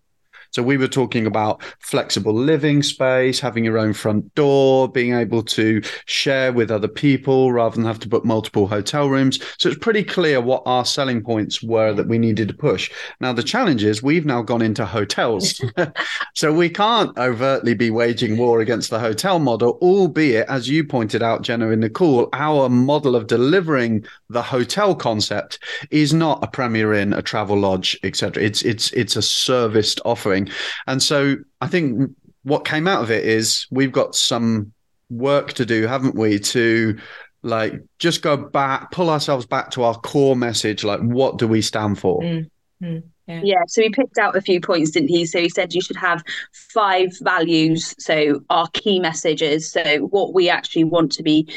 [0.56, 5.44] so we were talking about flexible living space, having your own front door, being able
[5.44, 9.38] to share with other people rather than have to book multiple hotel rooms.
[9.58, 12.90] So it's pretty clear what our selling points were that we needed to push.
[13.20, 15.62] Now the challenge is we've now gone into hotels.
[16.36, 21.22] so we can't overtly be waging war against the hotel model, albeit as you pointed
[21.22, 25.60] out, Genna, in the call, our model of delivering the hotel concept
[25.92, 28.42] is not a premier inn, a Travelodge, etc.
[28.42, 30.45] It's it's it's a serviced offering.
[30.88, 32.12] And so I think
[32.44, 34.72] what came out of it is we've got some
[35.10, 36.40] work to do, haven't we?
[36.40, 36.98] To
[37.42, 40.84] like just go back, pull ourselves back to our core message.
[40.84, 42.22] Like, what do we stand for?
[42.22, 42.50] Mm,
[42.82, 43.42] mm, yeah.
[43.44, 45.26] Yeah, so he picked out a few points, didn't he?
[45.26, 50.50] So he said you should have five values, so our key messages, so what we
[50.50, 51.48] actually want to be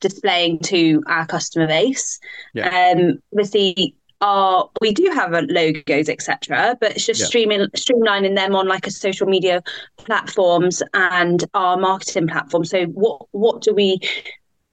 [0.00, 2.20] displaying to our customer base.
[2.54, 2.92] Yeah.
[2.96, 7.26] Um, obviously, our we do have a logos, etc., but it's just Yeah.
[7.26, 9.62] streaming streamlining them on like a social media
[9.96, 12.64] platforms and our marketing platform.
[12.64, 14.00] So what what do we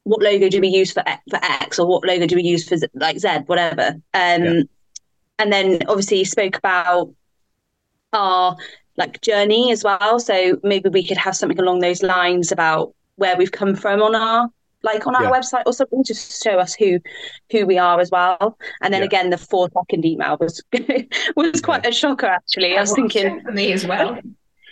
[0.04, 2.68] what logo do we use for X- for X or what logo do we use
[2.68, 3.96] for like Z, whatever.
[4.14, 4.62] Um, Yeah.
[5.40, 7.14] and then obviously you spoke about
[8.14, 8.56] our
[8.98, 10.20] like journey as well.
[10.20, 14.16] So maybe we could have something along those lines about where we've come from on
[14.16, 14.50] our
[14.86, 15.32] like on our Yeah.
[15.38, 17.00] website or something, just show us who
[17.52, 18.58] who we are as well.
[18.82, 19.08] And then Yeah.
[19.12, 20.64] again, the four second email was
[21.36, 22.78] was quite a shocker actually.
[22.78, 24.18] I was thinking, for me as well.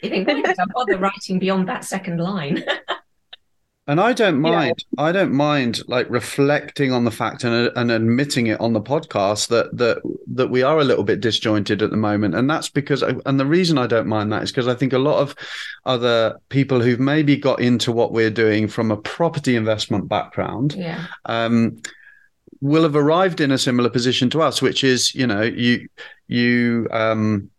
[0.01, 2.63] You think, why did I bother writing beyond that second line?
[3.85, 4.85] And I don't mind.
[4.97, 9.49] I don't mind like reflecting on the fact and, and admitting it on the podcast
[9.49, 13.03] that that that we are a little bit disjointed at the moment, and that's because.
[13.03, 15.35] I, And the reason I don't mind that is because I think a lot of
[15.85, 21.05] other people who've maybe got into what we're doing from a property investment background yeah.
[21.25, 21.81] um,
[22.61, 25.89] will have arrived in a similar position to us, which is, you know, you
[26.27, 27.49] you um,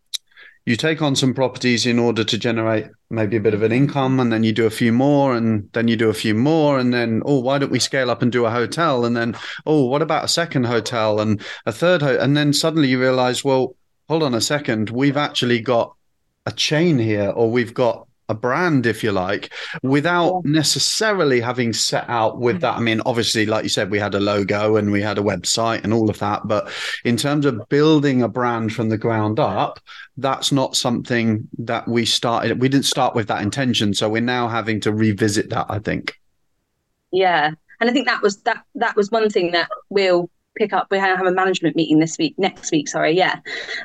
[0.65, 4.19] you take on some properties in order to generate maybe a bit of an income,
[4.19, 6.93] and then you do a few more, and then you do a few more, and
[6.93, 9.05] then oh, why don't we scale up and do a hotel?
[9.05, 12.23] And then oh, what about a second hotel and a third hotel?
[12.23, 13.75] And then suddenly you realize, well,
[14.09, 15.95] hold on a second, we've actually got
[16.47, 22.09] a chain here, or we've got a brand, if you like, without necessarily having set
[22.09, 22.75] out with that.
[22.75, 25.83] I mean, obviously, like you said, we had a logo and we had a website
[25.83, 26.47] and all of that.
[26.47, 26.69] But
[27.03, 29.79] in terms of building a brand from the ground up,
[30.17, 32.61] that's not something that we started.
[32.61, 33.93] We didn't start with that intention.
[33.93, 36.15] So we're now having to revisit that, I think.
[37.11, 37.51] yeah.
[37.81, 40.87] And I think that was that that was one thing that we'll pick up.
[40.91, 43.39] We have a management meeting this week, next week, sorry, yeah.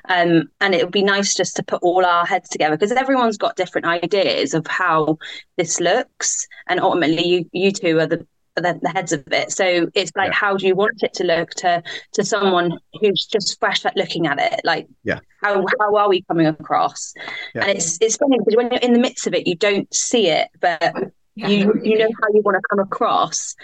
[0.09, 3.37] Um, and it would be nice just to put all our heads together because everyone's
[3.39, 5.19] got different ideas of how
[5.57, 9.53] this looks, and ultimately, you you two are the the, the heads of it.
[9.53, 10.35] So it's like, Yeah.
[10.35, 14.27] how do you want it to look to to someone who's just fresh at looking
[14.27, 14.61] at it?
[14.65, 15.21] Like, Yeah.
[15.43, 17.15] how how are we coming across?
[17.55, 17.63] Yeah.
[17.63, 20.29] And it's it's funny because when you're in the midst of it, you don't see
[20.29, 20.95] it, but
[21.37, 23.55] you you know how you want to come across.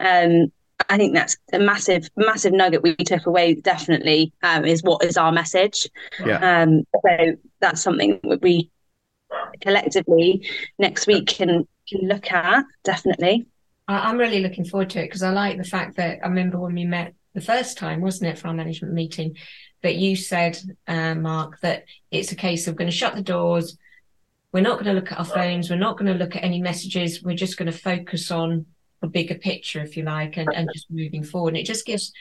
[0.00, 0.50] Um,
[0.90, 3.54] I think that's a massive massive nugget we took away.
[3.54, 5.88] Definitely, um, is what is our message.
[6.24, 6.62] Yeah.
[6.62, 8.70] Um, so that's something that we
[9.60, 10.48] collectively
[10.78, 12.64] next week can can look at.
[12.82, 13.46] Definitely.
[13.86, 16.58] I, I'm really looking forward to it because I like the fact that I remember
[16.58, 19.36] when we met the first time, wasn't it, for our management meeting,
[19.82, 23.78] that you said, uh, Mark, that it's a case of going to shut the doors.
[24.52, 25.70] We're not going to look at our phones.
[25.70, 27.22] We're not going to look at any messages.
[27.22, 28.66] We're just going to focus on
[29.02, 31.50] a bigger picture, if you like, and, and just moving forward.
[31.50, 32.12] And it just gives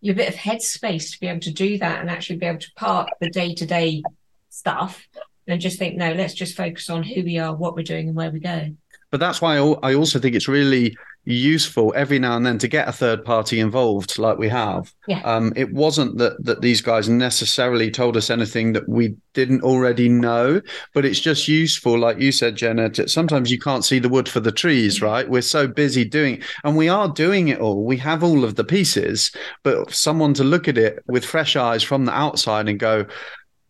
[0.00, 2.58] you a bit of headspace to be able to do that and actually be able
[2.60, 4.02] to park the day to day
[4.50, 5.06] stuff
[5.46, 8.16] and just think, no, let's just focus on who we are, what we're doing, and
[8.16, 8.74] where we go.
[9.10, 12.88] But that's why I also think it's really useful every now and then to get
[12.88, 14.94] a third party involved, like we have.
[15.08, 15.20] Yeah.
[15.22, 20.08] Um, it wasn't that that these guys necessarily told us anything that we didn't already
[20.08, 20.60] know,
[20.94, 22.92] but it's just useful, like you said, Genna.
[22.94, 25.28] To, sometimes you can't see the wood for the trees, right?
[25.28, 27.84] We're so busy doing, and we are doing it all.
[27.84, 29.32] We have all of the pieces,
[29.64, 33.06] but someone to look at it with fresh eyes from the outside and go,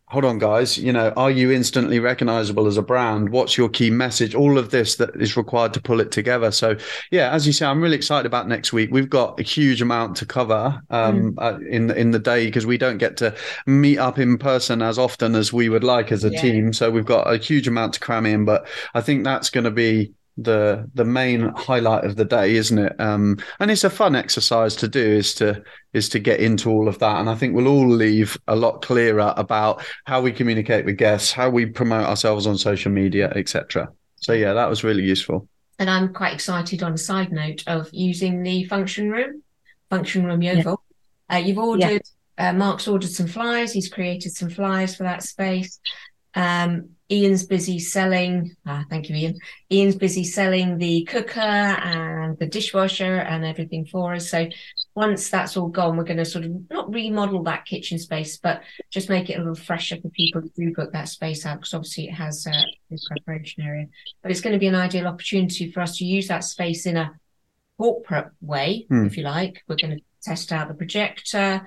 [0.08, 0.78] hold on guys.
[0.78, 3.30] You know are you instantly recognizable as a brand?
[3.30, 4.34] What's your key message?
[4.34, 6.50] All of this that is required to pull it together.
[6.50, 6.76] So
[7.10, 8.90] yeah as you say i'm really excited about next week.
[8.92, 12.78] We've got a huge amount to cover um, uh, in in the day because we
[12.78, 13.34] don't get to
[13.66, 16.40] meet up in person as often as we would like as a Yeah.
[16.40, 16.72] team.
[16.72, 19.70] So we've got a huge amount to cram in but i think that's going to
[19.70, 24.14] be the the main highlight of the day isn't it um and it's a fun
[24.14, 25.62] exercise to do is to
[25.94, 28.82] is to get into all of that and i think we'll all leave a lot
[28.82, 33.88] clearer about how we communicate with guests how we promote ourselves on social media etc
[34.16, 37.90] so yeah that was really useful And I'm quite excited on a side note of
[37.92, 39.42] using the function room,
[39.90, 40.82] function room Yeovil.
[41.30, 42.02] Uh, you've ordered,
[42.38, 43.72] uh, Mark's ordered some flyers.
[43.72, 45.78] He's created some flyers for that space.
[46.34, 49.38] Um, Ian's busy selling, ah, thank you, Ian.
[49.70, 54.28] Ian's busy selling the cooker and the dishwasher and everything for us.
[54.30, 54.48] So
[54.96, 58.62] once that's all gone, we're going to sort of not remodel that kitchen space, but
[58.90, 61.74] just make it a little fresher for people who do book that space out because
[61.74, 62.50] obviously it has uh,
[62.92, 63.86] a preparation area
[64.22, 66.96] but it's going to be an ideal opportunity for us to use that space in
[66.96, 67.12] a
[67.78, 69.06] corporate way, Hmm.
[69.06, 69.62] if you like.
[69.68, 71.66] We're going to test out the projector.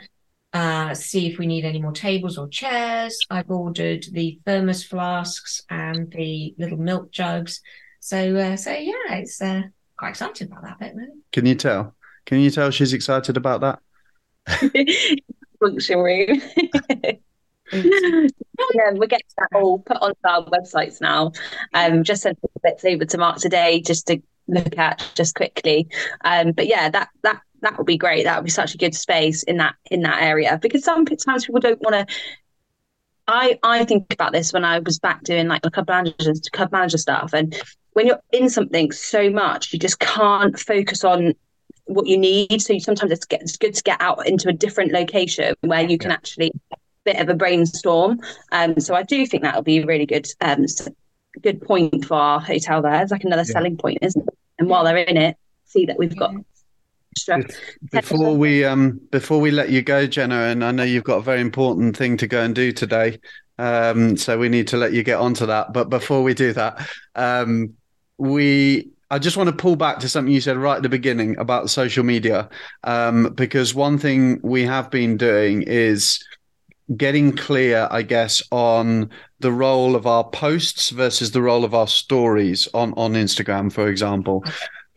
[0.53, 3.17] Uh, see if we need any more tables or chairs.
[3.29, 7.61] I've ordered the thermos flasks and the little milk jugs.
[7.99, 9.63] So, uh, so yeah, it's uh,
[9.97, 10.95] quite excited about that bit.
[10.95, 11.19] Really.
[11.31, 11.95] Can you tell?
[12.25, 13.79] Can you tell she's excited about that?
[15.59, 16.41] Function room.
[17.71, 21.31] yeah, we're getting that all put onto our websites now.
[21.73, 25.87] Um, just sent bits over to Mark today just to look at just quickly.
[26.23, 28.23] Um, but yeah, that that that would be great.
[28.23, 31.59] That would be such a good space in that in that area because sometimes people
[31.59, 32.15] don't want to.
[33.27, 36.71] I I think about this when I was back doing like the club manager club
[36.71, 37.55] manager stuff, and
[37.93, 41.33] when you're in something so much, you just can't focus on
[41.85, 42.61] what you need.
[42.61, 45.97] So sometimes it's, get, it's good to get out into a different location where you
[45.97, 46.51] can actually
[47.03, 48.19] bit of a brainstorm.
[48.51, 50.65] Um, so I do think that will be a really good um,
[51.41, 53.01] good point for our hotel there.
[53.01, 53.53] It's like another yeah.
[53.53, 54.37] selling point, isn't it?
[54.59, 56.33] And while they're in it, see that we've got
[57.91, 61.21] before we um before we let you go Genna and i know you've got a
[61.21, 63.19] very important thing to go and do today
[63.57, 65.73] um so we need to let you get onto that.
[65.73, 67.73] But before we do that um
[68.17, 71.35] we I just want to pull back to something you said right at the beginning
[71.39, 72.47] about social media,
[72.83, 76.23] um, because one thing we have been doing is
[76.95, 81.87] getting clear, I guess, on the role of our posts versus the role of our
[81.87, 84.43] stories on on Instagram, for example.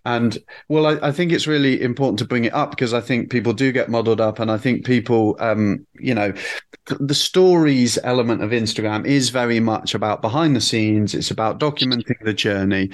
[0.04, 0.36] And
[0.68, 3.52] well, I, I, think it's really important to bring it up because I think people
[3.52, 6.32] do get muddled up, and I think people, um, you know,
[6.98, 11.14] the stories element of Instagram is very much about behind the scenes.
[11.14, 12.90] It's about documenting the journey,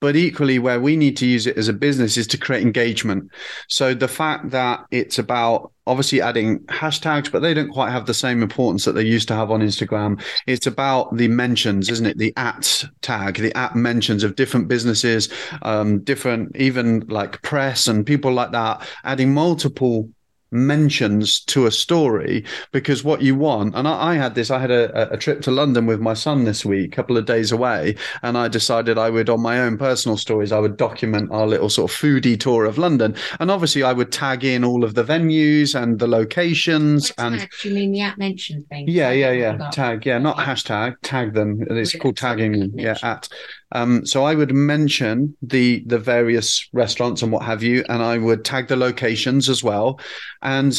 [0.00, 3.30] but equally, where we need to use it as a business is to create engagement.
[3.68, 8.14] So the fact that it's about obviously adding hashtags, but they don't quite have the
[8.14, 10.22] same importance that they used to have on Instagram.
[10.46, 12.16] It's about the mentions, isn't it?
[12.16, 15.28] The at tag, the at mentions of different businesses,
[15.62, 20.08] um, different, even like press and people like that, adding multiple
[20.50, 24.70] mentions to a story because what you want and I, I, had this i had
[24.70, 27.96] a, a trip to london with my son this week a couple of days away
[28.22, 31.68] and i decided i would on my own personal stories i would document our little
[31.68, 33.14] sort of foodie tour of london.
[33.38, 37.72] And obviously i would tag in all of the venues and the locations and you
[37.72, 38.86] mean the at mention thing?
[38.88, 39.70] Yeah yeah yeah.
[39.70, 41.64] tag yeah not hashtag tag them.
[41.68, 43.28] It's called tagging yeah at
[43.72, 48.18] um, so I would mention the the various restaurants and what have you, and I
[48.18, 50.00] would tag the locations as well.
[50.42, 50.76] And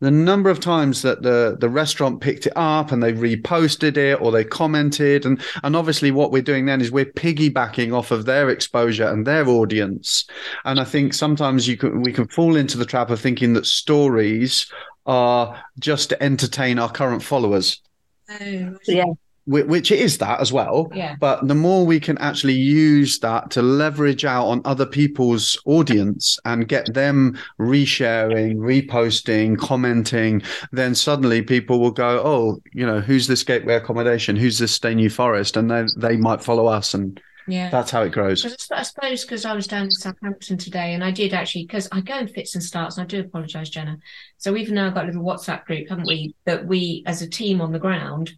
[0.00, 4.20] the number of times that the the restaurant picked it up and they reposted it
[4.20, 8.26] or they commented and and obviously what we're doing then is we're piggybacking off of
[8.26, 10.26] their exposure and their audience.
[10.66, 13.66] And i think sometimes you can we can fall into the trap of thinking that
[13.66, 14.70] stories
[15.06, 17.80] are just to entertain our current followers.
[18.28, 19.04] Oh, yeah
[19.46, 20.90] which it is that as well.
[20.92, 21.16] Yeah.
[21.20, 26.38] But the more we can actually use that to leverage out on other people's audience
[26.44, 33.28] and get them resharing, reposting, commenting, then suddenly people will go, oh, you know, who's
[33.28, 34.34] this gateway accommodation?
[34.34, 35.56] Who's this Stay New Forest?
[35.56, 37.20] And then they might follow us and.
[37.48, 38.44] Yeah, that's how it grows.
[38.72, 42.00] I suppose because I was down in Southampton today, and I did actually because I
[42.00, 43.98] go in fits and starts, and I do apologise, Genna.
[44.36, 46.34] So we've now got a little WhatsApp group, haven't we?
[46.44, 48.32] That we, as a team on the ground,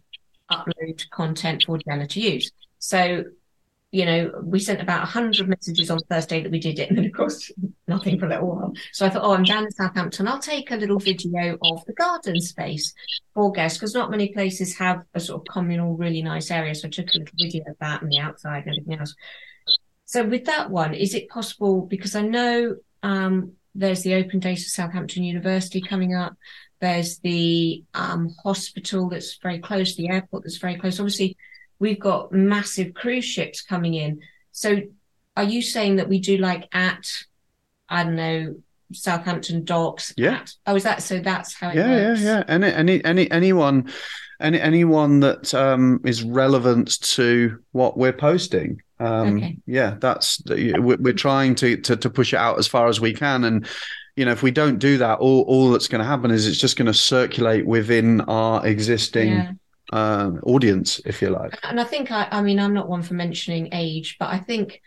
[0.51, 2.51] upload content for Genna to use.
[2.79, 3.25] So,
[3.91, 6.89] you know, we sent about 100 messages on the first day that we did it,
[6.89, 7.51] and then, of course,
[7.87, 8.73] nothing for a little while.
[8.93, 10.27] So I thought, oh, I'm down in Southampton.
[10.27, 12.93] I'll take a little video of the garden space
[13.33, 16.75] for guests because not many places have a sort of communal, really nice area.
[16.75, 19.15] So I took a little video of that and the outside and everything else.
[20.05, 21.81] So with that one, is it possible?
[21.81, 26.35] Because I know um, there's the open days of Southampton University coming up.
[26.79, 30.99] There's the um, hospital that's very close, the airport that's very close.
[30.99, 31.37] Obviously,
[31.79, 34.21] we've got massive cruise ships coming in.
[34.51, 34.81] So,
[35.35, 37.05] are you saying that we do like at,
[37.87, 38.55] I don't know,
[38.93, 40.13] Southampton docks?
[40.17, 40.35] Yeah.
[40.37, 41.19] At, oh, is that so?
[41.19, 42.21] That's how it yeah, works.
[42.21, 43.91] Yeah, yeah, Any, any, any, anyone,
[44.39, 48.81] any, anyone that um, is relevant to what we're posting.
[49.01, 49.57] Um, okay.
[49.65, 53.45] Yeah, that's we're trying to, to to push it out as far as we can,
[53.45, 53.65] and
[54.19, 56.57] you know, if we don't do that, all, all that's going to happen is it's
[56.57, 59.51] just going to circulate within our existing yeah.
[59.93, 61.57] uh, audience, if you like.
[61.63, 64.81] And I think, I, I mean, I'm not one for mentioning age, but I think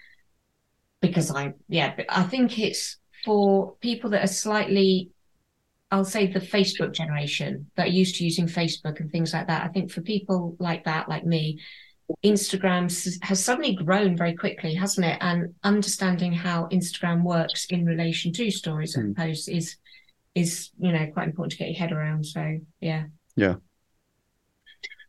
[1.01, 5.13] because I, yeah, I think it's for people that are slightly,
[5.91, 9.65] I'll say the Facebook generation that are used to using Facebook and things like that.
[9.65, 11.59] I think for people like that, like me,
[12.25, 12.85] Instagram
[13.23, 15.19] has suddenly grown very quickly, hasn't it?
[15.21, 19.23] And understanding how Instagram works in relation to stories and hmm.
[19.23, 19.77] posts is
[20.35, 22.25] is you know quite important to get your head around.
[22.25, 23.05] So yeah,
[23.37, 23.57] yeah,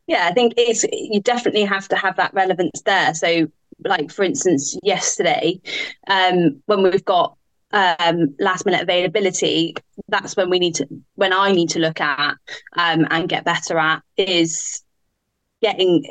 [0.06, 0.26] yeah.
[0.28, 3.14] I think it's you definitely have to have that relevance there.
[3.14, 3.48] So,
[3.84, 5.60] like for instance, yesterday,
[6.06, 7.36] um, when we've got
[7.74, 9.74] um, last minute availability,
[10.08, 12.36] that's when we need to, when I need to look at
[12.76, 14.83] um, and get better at is
[15.64, 16.04] getting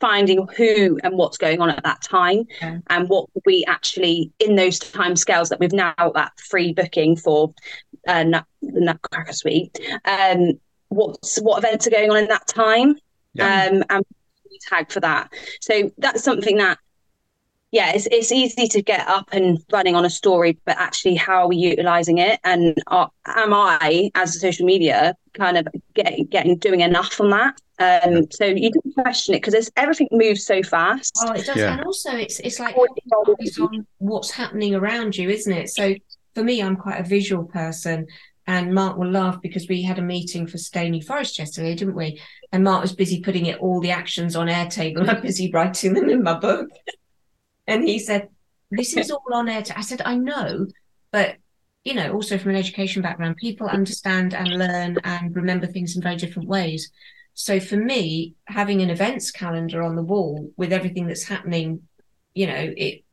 [0.00, 2.78] finding who and what's going on at that time yeah.
[2.88, 7.52] and what we actually in those time scales that we've now that free booking for
[8.08, 10.52] uh, Nut, the Nutcracker Suite um,
[10.88, 12.96] what's what events are going on in that time
[13.34, 13.66] yeah.
[13.70, 14.06] um, and
[14.66, 15.30] tag for that
[15.60, 16.78] so that's something that
[17.76, 21.42] yeah, it's it's easy to get up and running on a story, but actually, how
[21.42, 22.40] are we utilizing it?
[22.42, 27.28] And are, am I, as a social media, kind of getting getting doing enough on
[27.30, 27.60] that?
[27.78, 31.12] Um, so you do question it because everything moves so fast.
[31.20, 31.74] Oh, it does, yeah.
[31.74, 32.74] and also it's it's like
[33.40, 35.68] it's on what's happening around you, isn't it?
[35.68, 35.94] So
[36.34, 38.06] for me, I'm quite a visual person.
[38.48, 41.96] And Mark will laugh because we had a meeting for Stay New Forest yesterday, didn't
[41.96, 42.20] we?
[42.52, 45.08] And Mark was busy putting it all the actions on Airtable.
[45.08, 46.68] I'm busy writing them in my book.
[47.66, 48.28] And he said,
[48.70, 49.62] This is all on air.
[49.74, 50.66] I said, I know,
[51.10, 51.36] but
[51.84, 56.02] you know, also from an education background, people understand and learn and remember things in
[56.02, 56.90] very different ways.
[57.34, 61.82] So for me, having an events calendar on the wall with everything that's happening,
[62.34, 63.04] you know, it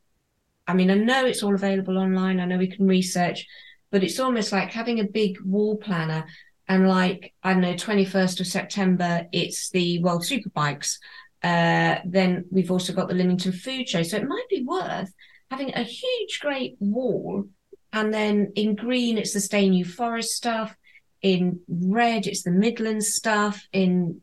[0.66, 2.40] I mean, I know it's all available online.
[2.40, 3.46] I know we can research,
[3.92, 6.26] but it's almost like having a big wall planner
[6.68, 10.98] and like, I don't know, 21st of September, it's the World Superbikes.
[11.44, 14.04] Uh, then we've also got the Lymington Food Show.
[14.04, 15.14] So it might be worth
[15.52, 17.46] having a huge, great wall.
[17.92, 20.76] And then in green, it's the Stay New Forest stuff.
[21.22, 23.62] In red, it's the Midlands stuff.
[23.72, 24.22] In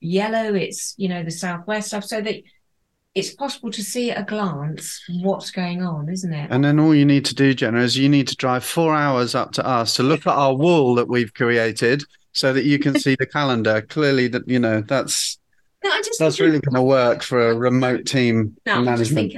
[0.00, 2.04] yellow, it's, you know, the Southwest stuff.
[2.04, 2.42] So that
[3.14, 6.48] it's possible to see at a glance what's going on, isn't it?
[6.50, 9.34] And then all you need to do, Genna, is you need to drive four hours
[9.34, 12.02] up to us to look at our wall that we've created
[12.32, 13.82] so that you can see the calendar.
[13.82, 15.38] Clearly that, you know, that's
[15.84, 19.34] no, I just that's really going to work for a remote team no, management.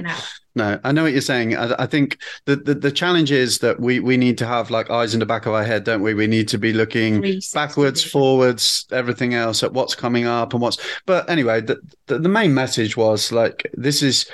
[0.55, 1.55] No, I know what you're saying.
[1.55, 4.89] I, I think the, the, the challenge is that we we need to have like
[4.89, 6.13] eyes in the back of our head, don't we?
[6.13, 7.21] We need to be looking
[7.53, 10.77] backwards, forwards, everything else at what's coming up and what's.
[11.05, 14.27] But anyway, the, the the main message was like this is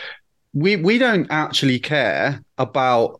[0.54, 3.20] we we don't actually care about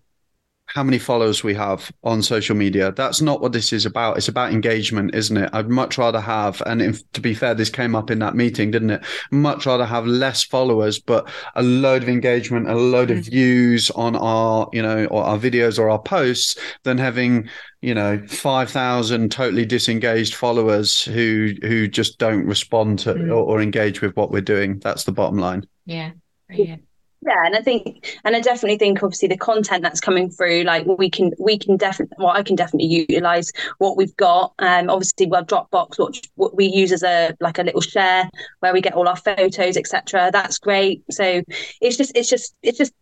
[0.74, 2.92] how many followers we have on social media.
[2.92, 4.18] That's not what this is about.
[4.18, 5.50] It's about engagement, isn't it?
[5.54, 8.72] I'd much rather have, and if, to be fair, this came up in that meeting,
[8.72, 9.06] didn't it?
[9.30, 13.30] Much rather have less followers, but a load of engagement, a load of mm.
[13.30, 17.48] views on our, you know, or our videos or our posts than having,
[17.82, 23.30] you know, 5,000 totally disengaged followers who, who just don't respond to mm.
[23.30, 24.80] or, or engage with what we're doing.
[24.80, 25.68] That's the bottom line.
[25.86, 26.12] Yeah.
[26.50, 26.78] Yeah
[27.26, 30.86] yeah and i think and i definitely think obviously the content that's coming through like
[30.86, 34.54] we can we can definitely well i can definitely utilize what we've got.
[34.60, 38.74] Um obviously well dropbox what, what we use as a like a little share where
[38.74, 41.04] we get all our photos etc that's great.
[41.12, 41.44] So
[41.82, 42.94] it's just it's just it's just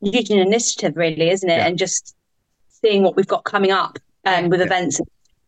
[0.00, 1.58] using initiative really isn't it?
[1.58, 1.66] Yeah.
[1.66, 2.14] and just
[2.68, 4.66] seeing what we've got coming up um with yeah.
[4.66, 5.00] events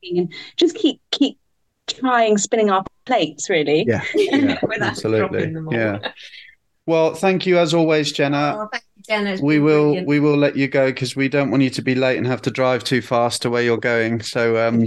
[0.02, 1.38] and just keep keep
[1.86, 3.84] trying spinning our plates really.
[3.86, 4.58] Yeah, yeah.
[4.80, 5.54] Absolutely.
[5.70, 6.12] yeah
[6.90, 8.54] well, thank you as always, Genna.
[8.56, 9.40] Oh, thank you, Genna.
[9.40, 10.08] we will brilliant.
[10.08, 12.42] we will let you go because we don't want you to be late and have
[12.42, 14.20] to drive too fast to where you're going.
[14.22, 14.84] So um,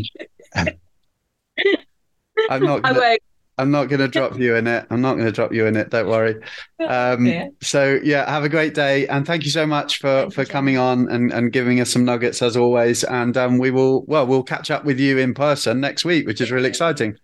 [2.50, 2.84] I'm not.
[2.84, 3.18] Gonna,
[3.60, 4.88] I'm not going to drop you in it.
[4.90, 5.90] I'm not going to drop you in it.
[5.90, 6.36] Don't worry.
[6.84, 7.48] Um, yeah.
[7.62, 10.78] So yeah, have a great day, and thank you so much for thank for coming
[10.78, 13.06] on and, and giving us some nuggets as always.
[13.06, 16.42] And um, we will well, we'll catch up with you in person next week, which
[16.42, 17.16] is really exciting.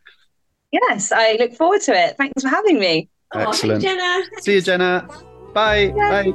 [0.72, 2.16] Yes, I look forward to it.
[2.16, 3.10] Thanks for having me.
[3.36, 3.84] Excellent.
[3.84, 4.42] Oh, Genna.
[4.42, 5.08] See you, Genna.
[5.54, 5.90] Bye.
[5.90, 6.34] Bye.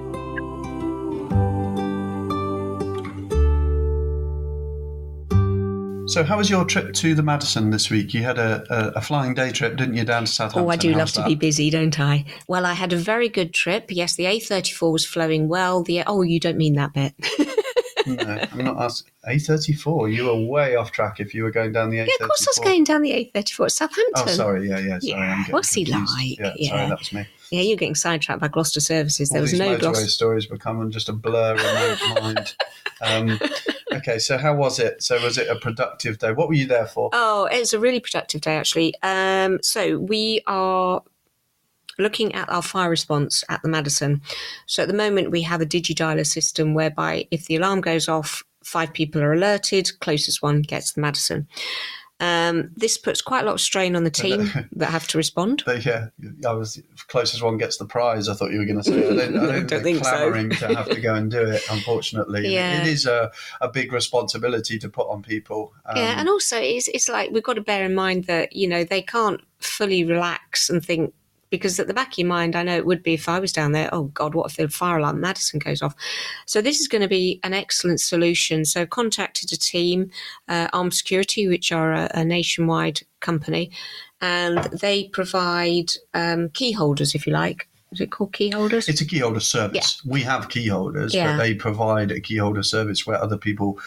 [6.07, 8.14] So, how was your trip to the Madison this week?
[8.14, 10.64] You had a, a, a flying day trip, didn't you, down to Southampton?
[10.64, 11.22] Oh, I do How's love that?
[11.22, 12.26] to be busy, don't I?
[12.47, 13.86] Well, I had a very good trip.
[13.88, 15.82] Yes, the A34 was flowing well.
[15.82, 17.14] The oh, you don't mean that bit.
[18.07, 19.11] no, I'm not asking.
[19.29, 20.15] A34.
[20.15, 22.07] You were way off track if you were going down the A34.
[22.07, 24.13] Yeah, of course I was going down the A34 at Southampton.
[24.17, 24.69] Oh, sorry.
[24.69, 24.99] Yeah, yeah.
[24.99, 25.45] Sorry, yeah.
[25.51, 26.39] What's he like?
[26.39, 27.27] Yeah, yeah, sorry, that was me.
[27.51, 29.31] Yeah, you're getting sidetracked by Gloucester services.
[29.31, 32.57] There All was no Gloucester stories becoming just a blur in my mind.
[33.01, 33.39] Um,
[33.93, 35.03] okay, so how was it?
[35.03, 36.33] So was it a productive day?
[36.33, 37.11] What were you there for?
[37.13, 38.95] Oh, it was a really productive day actually.
[39.03, 41.03] Um, so we are
[41.99, 44.20] looking at our fire response at the Madison.
[44.66, 48.42] So at the moment, we have a digidialer system whereby if the alarm goes off,
[48.62, 51.47] five people are alerted, closest one gets the Madison.
[52.20, 55.64] Um, this puts quite a lot of strain on the team that have to respond.
[55.66, 56.07] yeah,
[56.47, 58.28] I was closest one gets the prize.
[58.28, 58.99] I thought you were going to say.
[58.99, 60.68] I don't, I don't, don't think clamouring so.
[60.68, 61.62] to have to go and do it.
[61.70, 62.80] Unfortunately, yeah.
[62.80, 65.74] it is a, a big responsibility to put on people.
[65.86, 68.68] Um, yeah, and also it's it's like we've got to bear in mind that you
[68.68, 71.12] know they can't fully relax and think
[71.57, 73.53] because at the back of your mind, I know it would be if I was
[73.53, 73.89] down there.
[73.93, 75.95] Oh God, what if the fire alarm Madison goes off?
[76.47, 78.65] So this is going to be an excellent solution.
[78.65, 80.11] So contacted a team,
[80.49, 83.71] uh, Armed Security, which are a, a nationwide company,
[84.21, 87.69] and they provide um, key holders, if you like.
[87.93, 88.89] Is it called key holders?
[88.89, 90.05] It's a key holder service.
[90.05, 91.33] We have key holders, Yeah.
[91.33, 93.79] but they provide a key holder service where other people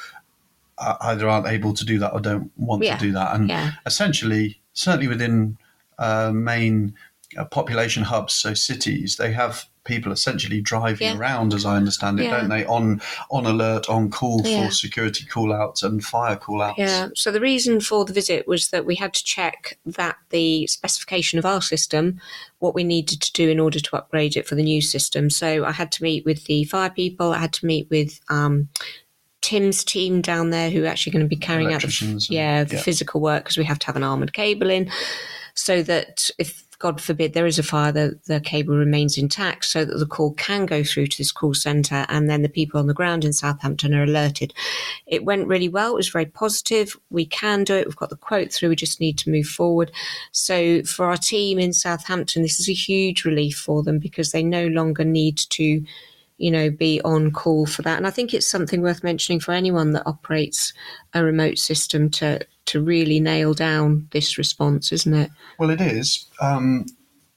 [0.78, 2.95] uh, either aren't able to do that or don't want Yeah.
[2.97, 3.36] to do that.
[3.36, 3.72] And Yeah.
[3.86, 5.57] essentially, certainly within
[5.99, 6.93] uh, main
[7.38, 11.17] uh, population hubs, so cities, they have people essentially driving Yeah.
[11.17, 12.39] around, as I understand it, Yeah.
[12.41, 12.65] don't they?
[12.65, 13.01] On
[13.32, 14.65] on alert, on call Yeah.
[14.67, 16.78] for security call outs and fire call outs.
[16.78, 17.07] Yeah.
[17.15, 21.39] So the reason for the visit was that we had to check that the specification
[21.39, 22.19] of our system,
[22.59, 25.30] what we needed to do in order to upgrade it for the new system.
[25.30, 27.32] So I had to meet with the fire people.
[27.32, 28.67] I had to meet with um,
[29.41, 32.65] Tim's team down there, who are actually going to be carrying out the and- yeah
[32.65, 34.91] the physical work because we have to have an armored cable in,
[35.53, 39.84] so that if God forbid there is a fire, the, the cable remains intact, so
[39.84, 42.86] that the call can go through to this call centre, and then the people on
[42.86, 44.53] the ground in Southampton are alerted.
[45.07, 45.93] It went really well.
[45.93, 46.95] It was very positive.
[47.09, 47.88] We can do it.
[47.88, 48.69] We've got the quote through.
[48.69, 49.91] We just need to move forward.
[50.32, 54.43] So for our team in Southampton, this is a huge relief for them because they
[54.43, 55.84] no longer need to,
[56.38, 57.97] you know, be on call for that.
[57.97, 60.73] And I think it's something worth mentioning for anyone that operates
[61.15, 65.30] a remote system to to really nail down this response, isn't it?
[65.57, 66.26] Well, it is.
[66.41, 66.86] Um,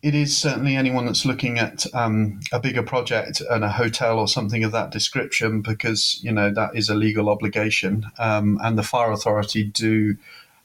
[0.03, 4.28] it is certainly anyone that's looking at um, a bigger project and a hotel or
[4.28, 8.83] something of that description, because you know that is a legal obligation, um, and the
[8.83, 10.16] fire authority do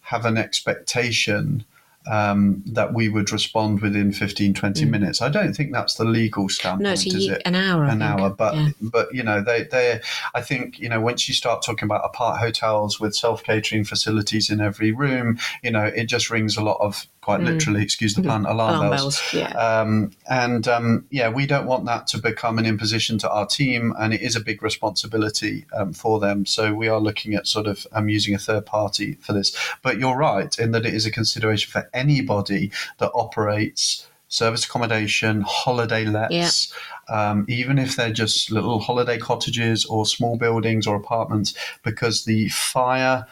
[0.01, 1.65] have an expectation
[2.11, 5.21] um, that we would respond within 15, 20 minutes.
[5.21, 6.83] I don't think that's the legal standpoint, Mm.
[6.83, 7.41] No, it's a, is it?
[7.45, 7.85] an hour.
[7.85, 8.69] An hour but Yeah.
[8.81, 9.99] but you know they they
[10.33, 14.59] i think you know once you start talking about apart hotels with self-catering facilities in
[14.61, 18.45] every room you know it just rings a lot of quite literally excuse the pun
[18.45, 18.77] alarm, Mm.
[18.77, 19.33] Alarm bells, bells.
[19.33, 19.51] Yeah.
[19.57, 23.95] Um, and um, yeah, we don't want that to become an imposition to our team,
[23.97, 26.45] and it is a big responsibility um, for them.
[26.45, 29.57] So we are looking at sort of um, using a third party for this.
[29.81, 35.41] But you're right in that it is a consideration for anybody that operates service accommodation,
[35.41, 36.73] holiday lets,
[37.09, 42.49] um, even if they're just little holiday cottages or small buildings or apartments, because the
[42.49, 43.25] fire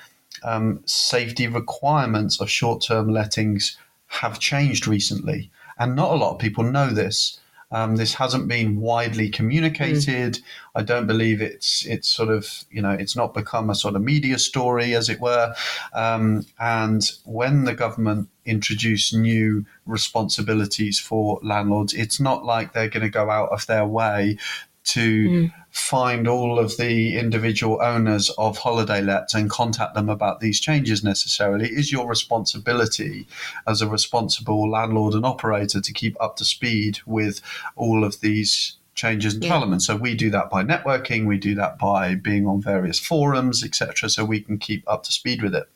[0.43, 3.77] um, safety requirements of short term lettings
[4.07, 5.51] have changed recently.
[5.77, 7.39] And not a lot of people know this.
[7.73, 10.39] Um, this hasn't been widely communicated.
[10.75, 14.03] I don't believe it's it's sort of you know it's not become a sort of
[14.03, 15.55] media story as it were.
[15.95, 23.01] Um, and when the government introduce new responsibilities for landlords, it's not like they're going
[23.01, 24.37] to go out of their way
[24.83, 25.53] to mm.
[25.71, 31.03] find all of the individual owners of holiday lets and contact them about these changes
[31.03, 31.65] necessarily.
[31.65, 33.27] It is your responsibility
[33.67, 37.41] as a responsible landlord and operator to keep up to speed with
[37.75, 39.49] all of these changes and Yeah.
[39.49, 39.87] developments.
[39.87, 44.09] So we do that by networking, we do that by being on various forums, etc.
[44.09, 45.67] So we can keep up to speed with it.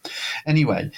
[0.45, 0.91] Anyway,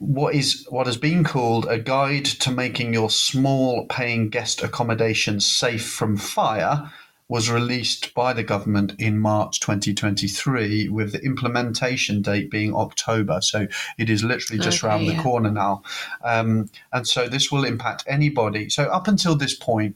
[0.00, 5.38] what is what has been called a guide to making your small paying guest accommodation
[5.38, 6.90] safe from fire
[7.28, 13.40] was released by the government in March 2023 with the implementation date being October.
[13.40, 15.82] So it is literally just Okay, around the corner now.
[16.24, 18.68] Um, and so this will impact anybody.
[18.68, 19.94] So up until this point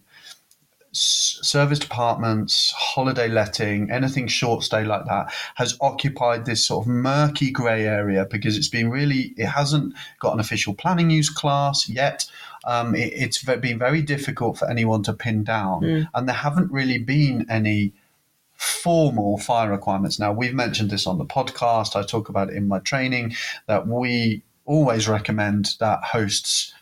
[0.97, 7.51] serviced apartments, holiday letting, anything short stay like that has occupied this sort of murky
[7.51, 12.27] grey area because it's been really, it hasn't got an official planning use class yet.
[12.65, 15.83] Um, it, it's ve- been very difficult for anyone to pin down,
[16.15, 17.93] and there haven't really been any
[18.55, 20.19] formal fire requirements.
[20.19, 23.35] Now, we've mentioned this on the podcast, I talk about it in my training
[23.67, 26.73] that we always recommend that hosts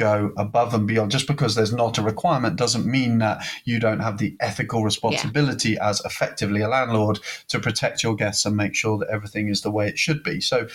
[0.00, 1.10] go above and beyond.
[1.10, 5.76] Just because there's not a requirement doesn't mean that you don't have the ethical responsibility
[5.78, 9.70] as effectively a landlord to protect your guests and make sure that everything is the
[9.70, 10.40] way it should be.
[10.40, 10.68] So,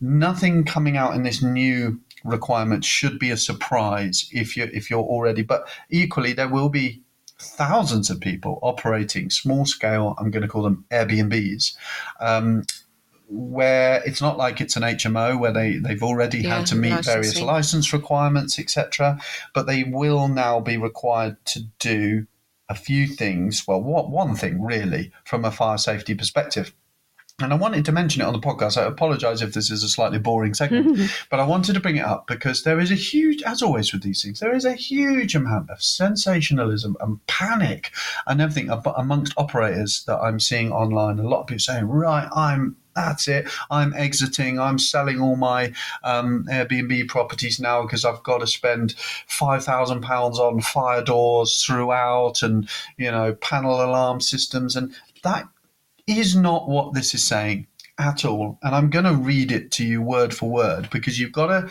[0.00, 5.10] nothing coming out in this new requirement should be a surprise if you if you're
[5.14, 5.42] already.
[5.42, 7.00] But equally, there will be
[7.38, 10.14] thousands of people operating small scale.
[10.18, 11.76] I'm going to call them Airbnbs.
[12.20, 12.64] Um,
[13.34, 17.04] where it's not like it's an HMO where they, they've already Yeah, had to meet
[17.04, 19.20] various license requirements, etc.
[19.52, 22.26] But they will now be required to do
[22.68, 23.66] a few things.
[23.66, 26.72] Well, what one thing really from a fire safety perspective.
[27.40, 28.80] And I wanted to mention it on the podcast.
[28.80, 32.04] I apologize if this is a slightly boring segment, but I wanted to bring it
[32.04, 35.34] up because there is a huge, as always with these things, there is a huge
[35.34, 37.90] amount of sensationalism and panic
[38.28, 41.18] and everything amongst operators that I'm seeing online.
[41.18, 43.48] A lot of people saying, right, I'm that's it.
[43.70, 44.58] I'm exiting.
[44.58, 45.72] I'm selling all my
[46.02, 48.94] um, Airbnb properties now because I've got to spend
[49.26, 55.48] five thousand pounds on fire doors throughout, and you know panel alarm systems, and that
[56.06, 57.66] is not what this is saying
[57.98, 58.58] at all.
[58.62, 61.70] And I'm going to read it to you word for word because you've got to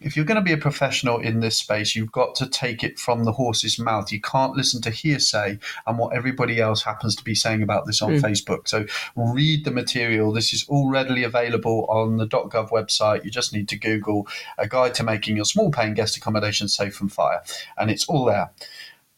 [0.00, 2.98] if you're going to be a professional in this space, you've got to take it
[2.98, 4.10] from the horse's mouth.
[4.10, 8.00] You can't listen to hearsay and what everybody else happens to be saying about this
[8.00, 8.20] on mm.
[8.20, 8.66] Facebook.
[8.66, 10.32] So read the material.
[10.32, 13.24] This is all readily available on the .gov website.
[13.24, 14.26] You just need to Google
[14.56, 17.42] a guide to making your small paying guest accommodation safe from fire,
[17.76, 18.50] and it's all there.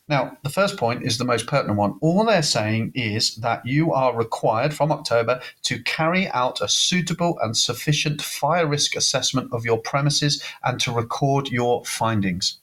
[0.08, 1.96] Now, the first point is the most pertinent one.
[2.00, 7.38] All they're saying is that you are required from October to carry out a suitable
[7.40, 12.58] and sufficient fire risk assessment of your premises and to record your findings.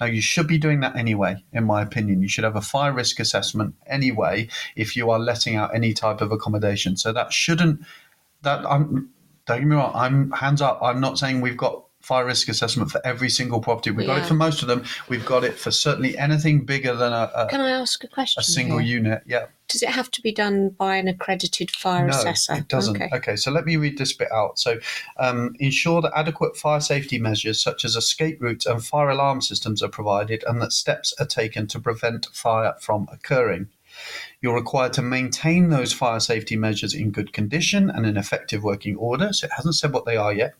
[0.00, 2.22] Now, you should be doing that anyway, in my opinion.
[2.22, 6.20] You should have a fire risk assessment anyway if you are letting out any type
[6.20, 6.96] of accommodation.
[6.96, 7.80] So that shouldn't,
[8.42, 9.10] that I'm,
[9.46, 10.78] don't get me wrong, I'm hands up.
[10.82, 13.90] I'm not saying we've got fire risk assessment for every single property.
[13.90, 14.16] We've yeah.
[14.16, 14.84] got it for most of them.
[15.08, 17.30] We've got it for certainly anything bigger than a.
[17.34, 18.40] a Can I ask a question?
[18.40, 18.98] A single here?
[18.98, 19.46] unit, yeah.
[19.68, 22.54] Does it have to be done by an accredited fire no, assessor?
[22.54, 22.96] it doesn't.
[22.96, 23.08] Okay.
[23.14, 23.36] okay.
[23.36, 24.58] so let me read this bit out.
[24.58, 24.78] So,
[25.18, 29.82] um, ensure that adequate fire safety measures such as escape routes and fire alarm systems
[29.82, 33.68] are provided and that steps are taken to prevent fire from occurring.
[34.40, 38.96] You're required to maintain those fire safety measures in good condition and in effective working
[38.96, 39.32] order.
[39.32, 40.54] So it hasn't said what they are yet.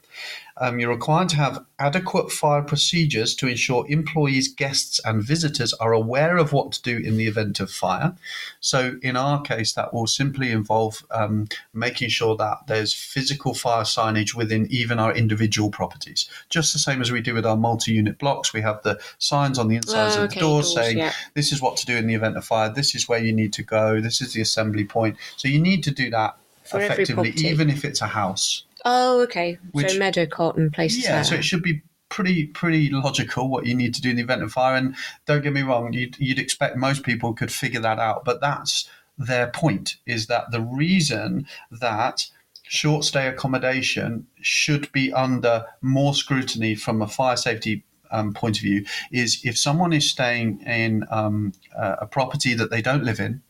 [0.58, 5.92] Um, you're required to have adequate fire procedures to ensure employees, guests, and visitors are
[5.92, 8.14] aware of what to do in the event of fire.
[8.60, 13.84] So, in our case, that will simply involve um, making sure that there's physical fire
[13.84, 16.28] signage within even our individual properties.
[16.48, 19.58] Just the same as we do with our multi unit blocks, we have the signs
[19.58, 21.12] on the insides oh, of the doors, doors saying, yeah.
[21.34, 23.52] This is what to do in the event of fire, this is where you need
[23.54, 25.16] to go, this is the assembly point.
[25.36, 28.64] So, you need to do that For effectively, even if it's a house.
[28.84, 29.58] Oh, okay.
[29.72, 31.04] Which, so meadow cotton places.
[31.04, 31.24] Yeah, there.
[31.24, 34.42] so it should be pretty pretty logical what you need to do in the event
[34.42, 34.76] of fire.
[34.76, 34.94] And
[35.26, 38.88] don't get me wrong, you'd, you'd expect most people could figure that out, but that's
[39.16, 39.96] their point.
[40.06, 42.26] Is that the reason that
[42.64, 48.62] short stay accommodation should be under more scrutiny from a fire safety um, point of
[48.62, 53.42] view is if someone is staying in um, a property that they don't live in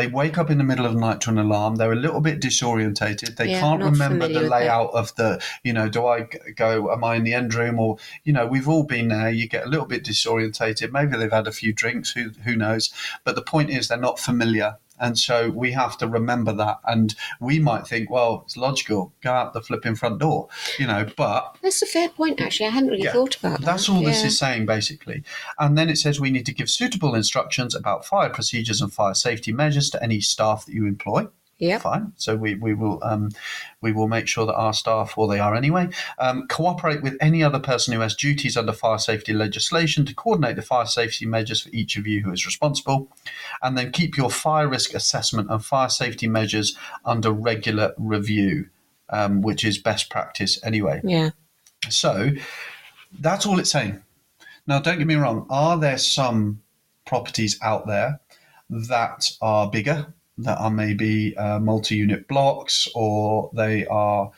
[0.00, 1.76] they wake up in the middle of the night to an alarm.
[1.76, 3.36] They're a little bit disorientated.
[3.36, 6.26] They yeah, can't remember the layout of the, you know, do I
[6.56, 7.78] go, am I in the end room?
[7.78, 9.28] Or, you know, we've all been there.
[9.28, 10.90] You get a little bit disorientated.
[10.90, 12.90] Maybe they've had a few drinks, who, who knows?
[13.24, 16.78] But the point is, they're not familiar and so we have to remember that.
[16.84, 20.48] And we might think, well, it's logical, go out the flipping front door,
[20.78, 21.56] you know, but.
[21.62, 22.66] That's a fair point, actually.
[22.66, 23.66] I hadn't really yeah, thought about that.
[23.66, 24.08] That's all yeah.
[24.08, 25.22] this is saying, basically.
[25.58, 29.14] And then it says we need to give suitable instructions about fire procedures and fire
[29.14, 31.26] safety measures to any staff that you employ.
[31.60, 31.78] Yeah.
[31.78, 32.14] Fine.
[32.16, 33.30] So we, we will um,
[33.82, 37.42] we will make sure that our staff, or they are anyway, um, cooperate with any
[37.42, 41.60] other person who has duties under fire safety legislation to coordinate the fire safety measures
[41.60, 43.08] for each of you who is responsible,
[43.62, 48.70] and then keep your fire risk assessment and fire safety measures under regular review,
[49.10, 51.02] um, which is best practice anyway.
[51.04, 51.30] Yeah.
[51.90, 52.30] So
[53.20, 54.02] that's all it's saying.
[54.66, 55.46] Now, don't get me wrong.
[55.50, 56.62] Are there some
[57.04, 58.20] properties out there
[58.70, 64.30] that are bigger that are maybe uh, multi-unit blocks or they are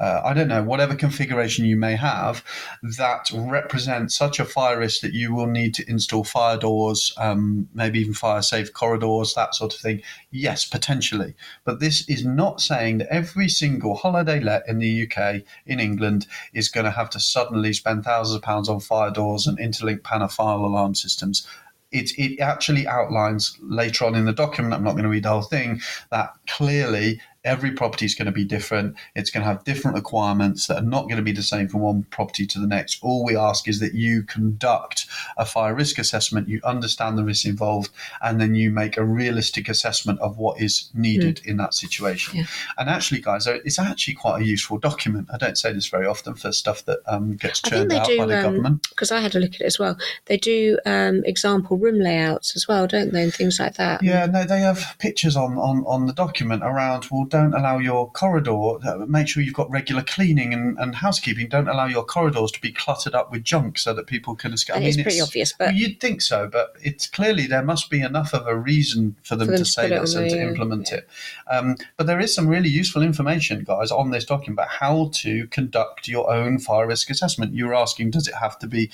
[0.00, 2.44] uh, I don't know, whatever configuration you may have,
[2.82, 7.68] that represent such a fire risk that you will need to install fire doors, um,
[7.72, 10.02] maybe even fire safe corridors, that sort of thing.
[10.32, 11.34] Yes, potentially.
[11.64, 16.26] But this is not saying that every single holiday let in the UK, in England,
[16.52, 20.02] is going to have to suddenly spend thousands of pounds on fire doors and interlinked
[20.02, 21.46] panel fire alarm systems
[21.94, 25.30] it, it actually outlines later on in the document, I'm not going to read the
[25.30, 25.80] whole thing,
[26.10, 28.96] that clearly every property is going to be different.
[29.14, 31.80] It's going to have different requirements that are not going to be the same from
[31.80, 32.98] one property to the next.
[33.02, 37.44] All we ask is that you conduct a fire risk assessment, you understand the risks
[37.44, 37.90] involved,
[38.22, 41.46] and then you make a realistic assessment of what is needed mm.
[41.46, 42.38] in that situation.
[42.38, 42.44] Yeah.
[42.78, 45.28] And actually, guys, it's actually quite a useful document.
[45.32, 48.26] I don't say this very often for stuff that um, gets churned out do, by
[48.26, 48.88] the um, government.
[48.88, 49.96] Because I had a look at it as well.
[50.26, 54.02] They do um, example room layouts as well, don't they, and things like that.
[54.02, 58.08] Yeah, no, they have pictures on, on, on the document around, well, don't allow your
[58.12, 58.52] corridor,
[58.86, 61.48] uh, make sure you've got regular cleaning and, and housekeeping.
[61.48, 64.76] Don't allow your corridors to be cluttered up with junk so that people can escape.
[64.76, 65.74] I mean, it's pretty it's, obvious, but.
[65.74, 69.48] You'd think so, but it's clearly there must be enough of a reason for them,
[69.48, 70.98] for them to, to say this and to implement yeah.
[70.98, 71.08] it.
[71.50, 75.48] Um, but there is some really useful information, guys, on this document about how to
[75.48, 77.52] conduct your own fire risk assessment.
[77.52, 78.92] You were asking, does it have to be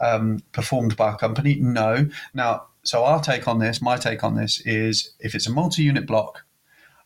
[0.00, 1.54] um, performed by a company?
[1.54, 2.10] No.
[2.34, 5.82] Now, so our take on this, my take on this is if it's a multi
[5.82, 6.44] unit block,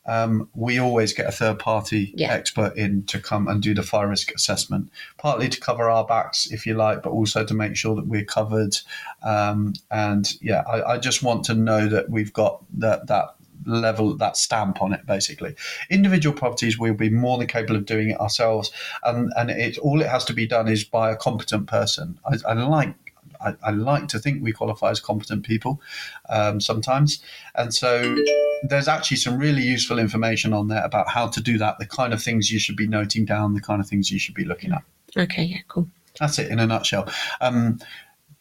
[0.05, 2.31] um, we always get a third party Yeah.
[2.31, 6.51] expert in to come and do the fire risk assessment, partly to cover our backs,
[6.51, 8.77] if you like, but also to make sure that we're covered.
[9.23, 13.35] Um, and yeah, I, I just want to know that we've got that that
[13.65, 15.55] level that stamp on it basically
[15.89, 18.71] individual properties we'll be more than capable of doing it ourselves
[19.03, 22.35] and and it all it has to be done is by a competent person i,
[22.47, 22.93] I like
[23.41, 25.81] I, I like to think we qualify as competent people
[26.29, 27.23] um, sometimes
[27.55, 28.15] and so
[28.63, 32.13] there's actually some really useful information on there about how to do that the kind
[32.13, 34.71] of things you should be noting down the kind of things you should be looking
[34.71, 34.83] at
[35.17, 35.87] Okay, yeah, cool.
[36.19, 37.07] that's it in a nutshell.
[37.39, 37.79] Um,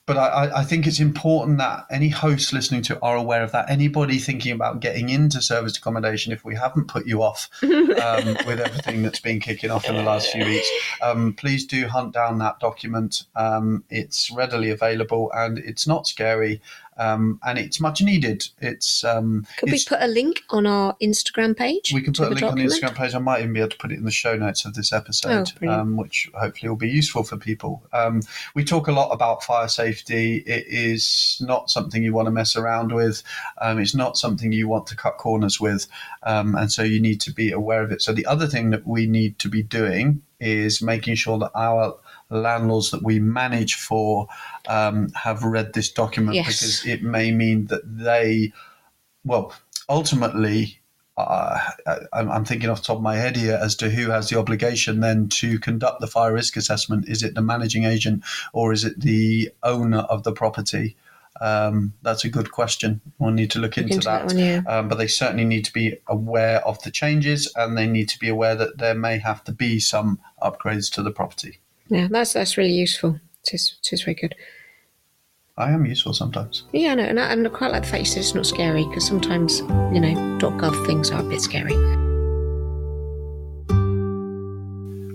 [0.06, 3.70] but I, I- think it's important that any hosts listening to are aware of that.
[3.70, 8.60] Anybody thinking about getting into serviced accommodation, if we haven't put you off um, with
[8.60, 10.68] everything that's been kicking off in the last few weeks,
[11.00, 13.22] um, please do hunt down that document.
[13.34, 16.60] Um, it's readily available and it's not scary
[16.96, 18.46] um, and it's much needed.
[18.60, 21.92] It's um, Could we put a link on our Instagram page?
[21.92, 22.64] we can put a link on the?
[22.64, 23.14] Instagram page.
[23.14, 25.52] I might even be able to put it in the show notes of this episode,
[25.62, 27.86] Oh, um, which hopefully will be useful for people.
[27.92, 28.22] Um,
[28.54, 30.38] we talk a lot about fire safety.
[30.46, 33.22] It is not something you want to mess around with.
[33.60, 35.86] Um, it's not something you want to cut corners with,
[36.22, 38.02] um, and so you need to be aware of it.
[38.02, 41.96] So the other thing that we need to be doing is making sure that our
[42.30, 44.26] landlords that we manage for
[44.68, 46.46] um, have read this document Yes.
[46.46, 48.52] because it may mean that they
[49.24, 49.54] well,
[49.88, 50.80] ultimately,
[51.16, 51.58] uh,
[52.12, 54.38] I'm, I'm thinking off the top of my head here as to who has the
[54.38, 57.08] obligation then to conduct the fire risk assessment.
[57.08, 58.22] Is it the managing agent
[58.52, 60.96] or is it the owner of the property?
[61.40, 63.00] Um, that's a good question.
[63.18, 64.28] We'll need to look Look into, into that.
[64.28, 64.62] that one, yeah.
[64.66, 68.18] Um, but they certainly need to be aware of the changes and they need to
[68.18, 71.60] be aware that there may have to be some upgrades to the property.
[71.88, 73.20] Yeah, that's that's really useful.
[73.46, 74.34] It is, it is very good.
[75.56, 76.64] I am useful sometimes.
[76.72, 78.84] Yeah, no, and I, and I quite like the fact you said it's not scary
[78.84, 81.74] because sometimes, you know, .gov things are a bit scary.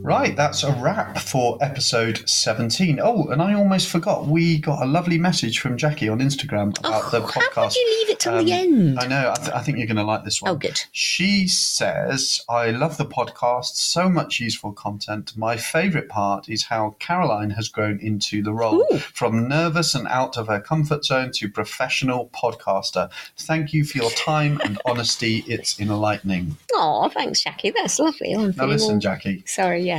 [0.09, 2.99] Right, that's a wrap for episode 17.
[2.99, 4.25] Oh, and I almost forgot.
[4.25, 7.53] We got a lovely message from Jackie on Instagram about the Oh, podcast.
[7.53, 8.99] How could you leave it till Um, the end?
[8.99, 9.31] I know.
[9.31, 10.49] I, th- I think you're going to like this one.
[10.49, 10.81] Oh, good.
[10.91, 15.33] She says, I love the podcast, so much useful content.
[15.37, 18.97] My favourite part is how Caroline has grown into the role Ooh.
[18.97, 23.11] from nervous and out of her comfort zone to professional podcaster.
[23.37, 25.43] Thank you for your time and honesty.
[25.45, 26.57] It's enlightening.
[26.73, 27.69] Oh, thanks, Jackie.
[27.69, 28.33] That's lovely.
[28.33, 29.98] I'm Now, listen, all- Jackie, Sorry, yeah.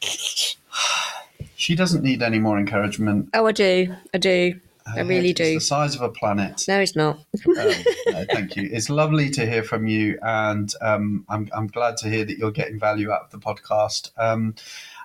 [0.00, 3.28] She doesn't need any more encouragement.
[3.34, 3.94] Oh, I do.
[4.14, 4.60] I do.
[4.86, 5.54] I really do.
[5.54, 6.64] the size of a planet.
[6.66, 7.20] No, it's not.
[7.46, 7.54] Um,
[8.06, 8.68] no, thank you.
[8.72, 12.50] It's lovely to hear from you, and um, I'm, I'm glad to hear that you're
[12.50, 14.10] getting value out of the podcast.
[14.16, 14.54] Um,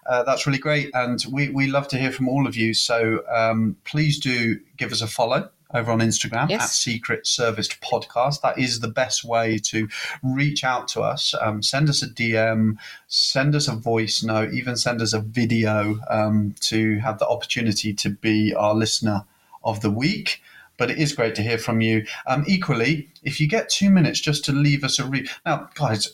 [0.06, 2.74] uh, that's really great, and we, we love to hear from all of you.
[2.74, 6.64] So um, please do give us a follow over on Instagram Yes.
[6.64, 8.42] at Secret Serviced Podcast.
[8.42, 9.88] That is the best way to
[10.24, 11.34] reach out to us.
[11.40, 16.00] Um, send us a DM, send us a voice note, even send us a video
[16.10, 19.26] um, to have the opportunity to be our listener
[19.64, 20.42] of the week.
[20.78, 22.06] But it is great to hear from you.
[22.28, 26.14] Um, equally, if you get two minutes just to leave us a re now, guys,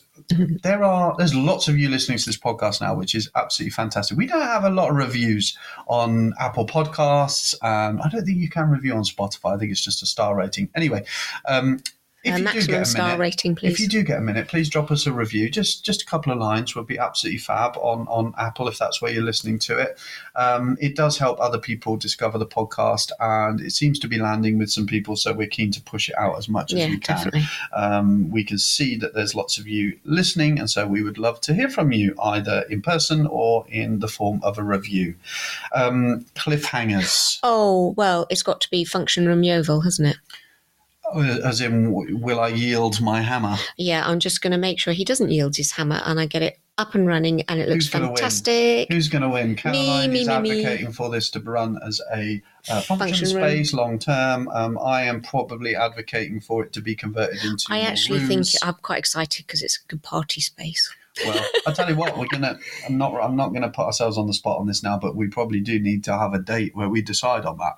[0.62, 4.16] there are there's lots of you listening to this podcast now, which is absolutely fantastic.
[4.16, 5.56] We don't have a lot of reviews
[5.86, 7.54] on Apple Podcasts.
[7.62, 9.54] Um, I don't think you can review on Spotify.
[9.54, 10.70] I think it's just a star rating.
[10.74, 11.04] Anyway,
[11.46, 11.80] um,
[12.24, 13.72] if A you do maximum get a star minute, rating, please.
[13.72, 15.50] if you do get a minute, please drop us a review.
[15.50, 19.02] Just just a couple of lines would be absolutely fab on on Apple if that's
[19.02, 19.98] where you're listening to it.
[20.36, 24.58] Um, it does help other people discover the podcast, and it seems to be landing
[24.58, 25.16] with some people.
[25.16, 27.30] So we're keen to push it out as much as we can.
[27.74, 31.40] Um, we can see that there's lots of you listening, and so we would love
[31.42, 35.14] to hear from you either in person or in the form of a review.
[35.74, 40.16] Um, cliffhangers, Oh, well, it's got to be Function Room Yeovil, hasn't it?
[41.14, 43.56] As in, will I yield my hammer?
[43.76, 46.42] Yeah, I'm just going to make sure he doesn't yield his hammer and I get
[46.42, 48.16] it up and running and it looks Who's gonna win?
[48.16, 48.92] fantastic.
[48.92, 49.56] Who's going to win?
[49.56, 50.50] Caroline me, is me, me.
[50.50, 53.44] advocating for this to run as a uh, function, Function room.
[53.44, 54.48] space long term.
[54.48, 57.66] Um, I am probably advocating for it to be converted into.
[57.70, 58.46] I actually think.
[58.62, 60.94] I'm quite excited because it's a good party space.
[61.26, 62.58] Well, I tell you what, we're gonna.
[62.86, 63.14] I'm not.
[63.22, 65.78] I'm not gonna put ourselves on the spot on this now, but we probably do
[65.78, 67.74] need to have a date where we decide on that.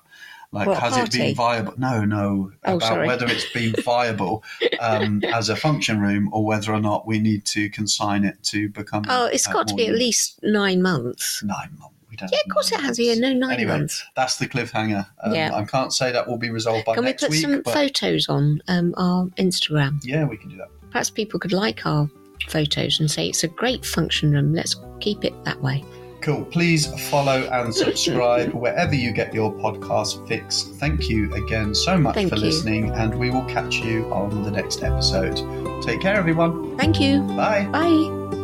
[0.55, 1.17] Like, What, has party?
[1.17, 1.73] it been viable?
[1.77, 2.51] No, no.
[2.63, 3.07] Oh, about sorry.
[3.07, 4.43] whether it's been viable
[4.79, 8.69] um, as a function room or whether or not we need to consign it to
[8.69, 9.03] become.
[9.09, 11.43] Oh, it's got to be at least nine months.
[11.43, 11.91] nine months.
[12.31, 12.97] Yeah, of course it has.
[12.97, 14.01] Yeah, no, nine Anyway, months.
[14.15, 15.05] that's the cliffhanger.
[15.21, 15.53] Um, Yeah.
[15.53, 17.41] I can't say that will be resolved by Can we put week.
[17.41, 19.99] some but photos on um, our Instagram?
[20.01, 20.69] yeah, we can do that.
[20.91, 22.09] Perhaps people could like our
[22.47, 24.53] photos and say it's a great function room.
[24.53, 25.83] Let's keep it that way.
[26.25, 26.43] Cool.
[26.45, 30.63] Please follow and subscribe wherever you get your podcast fix.
[30.79, 32.41] Thank you again so much Thank for you.
[32.41, 35.35] listening, and we will catch you on the next episode.
[35.83, 36.75] Take care, everyone.
[36.79, 37.21] Thank you.
[37.37, 37.65] Bye.
[37.65, 38.34] Bye.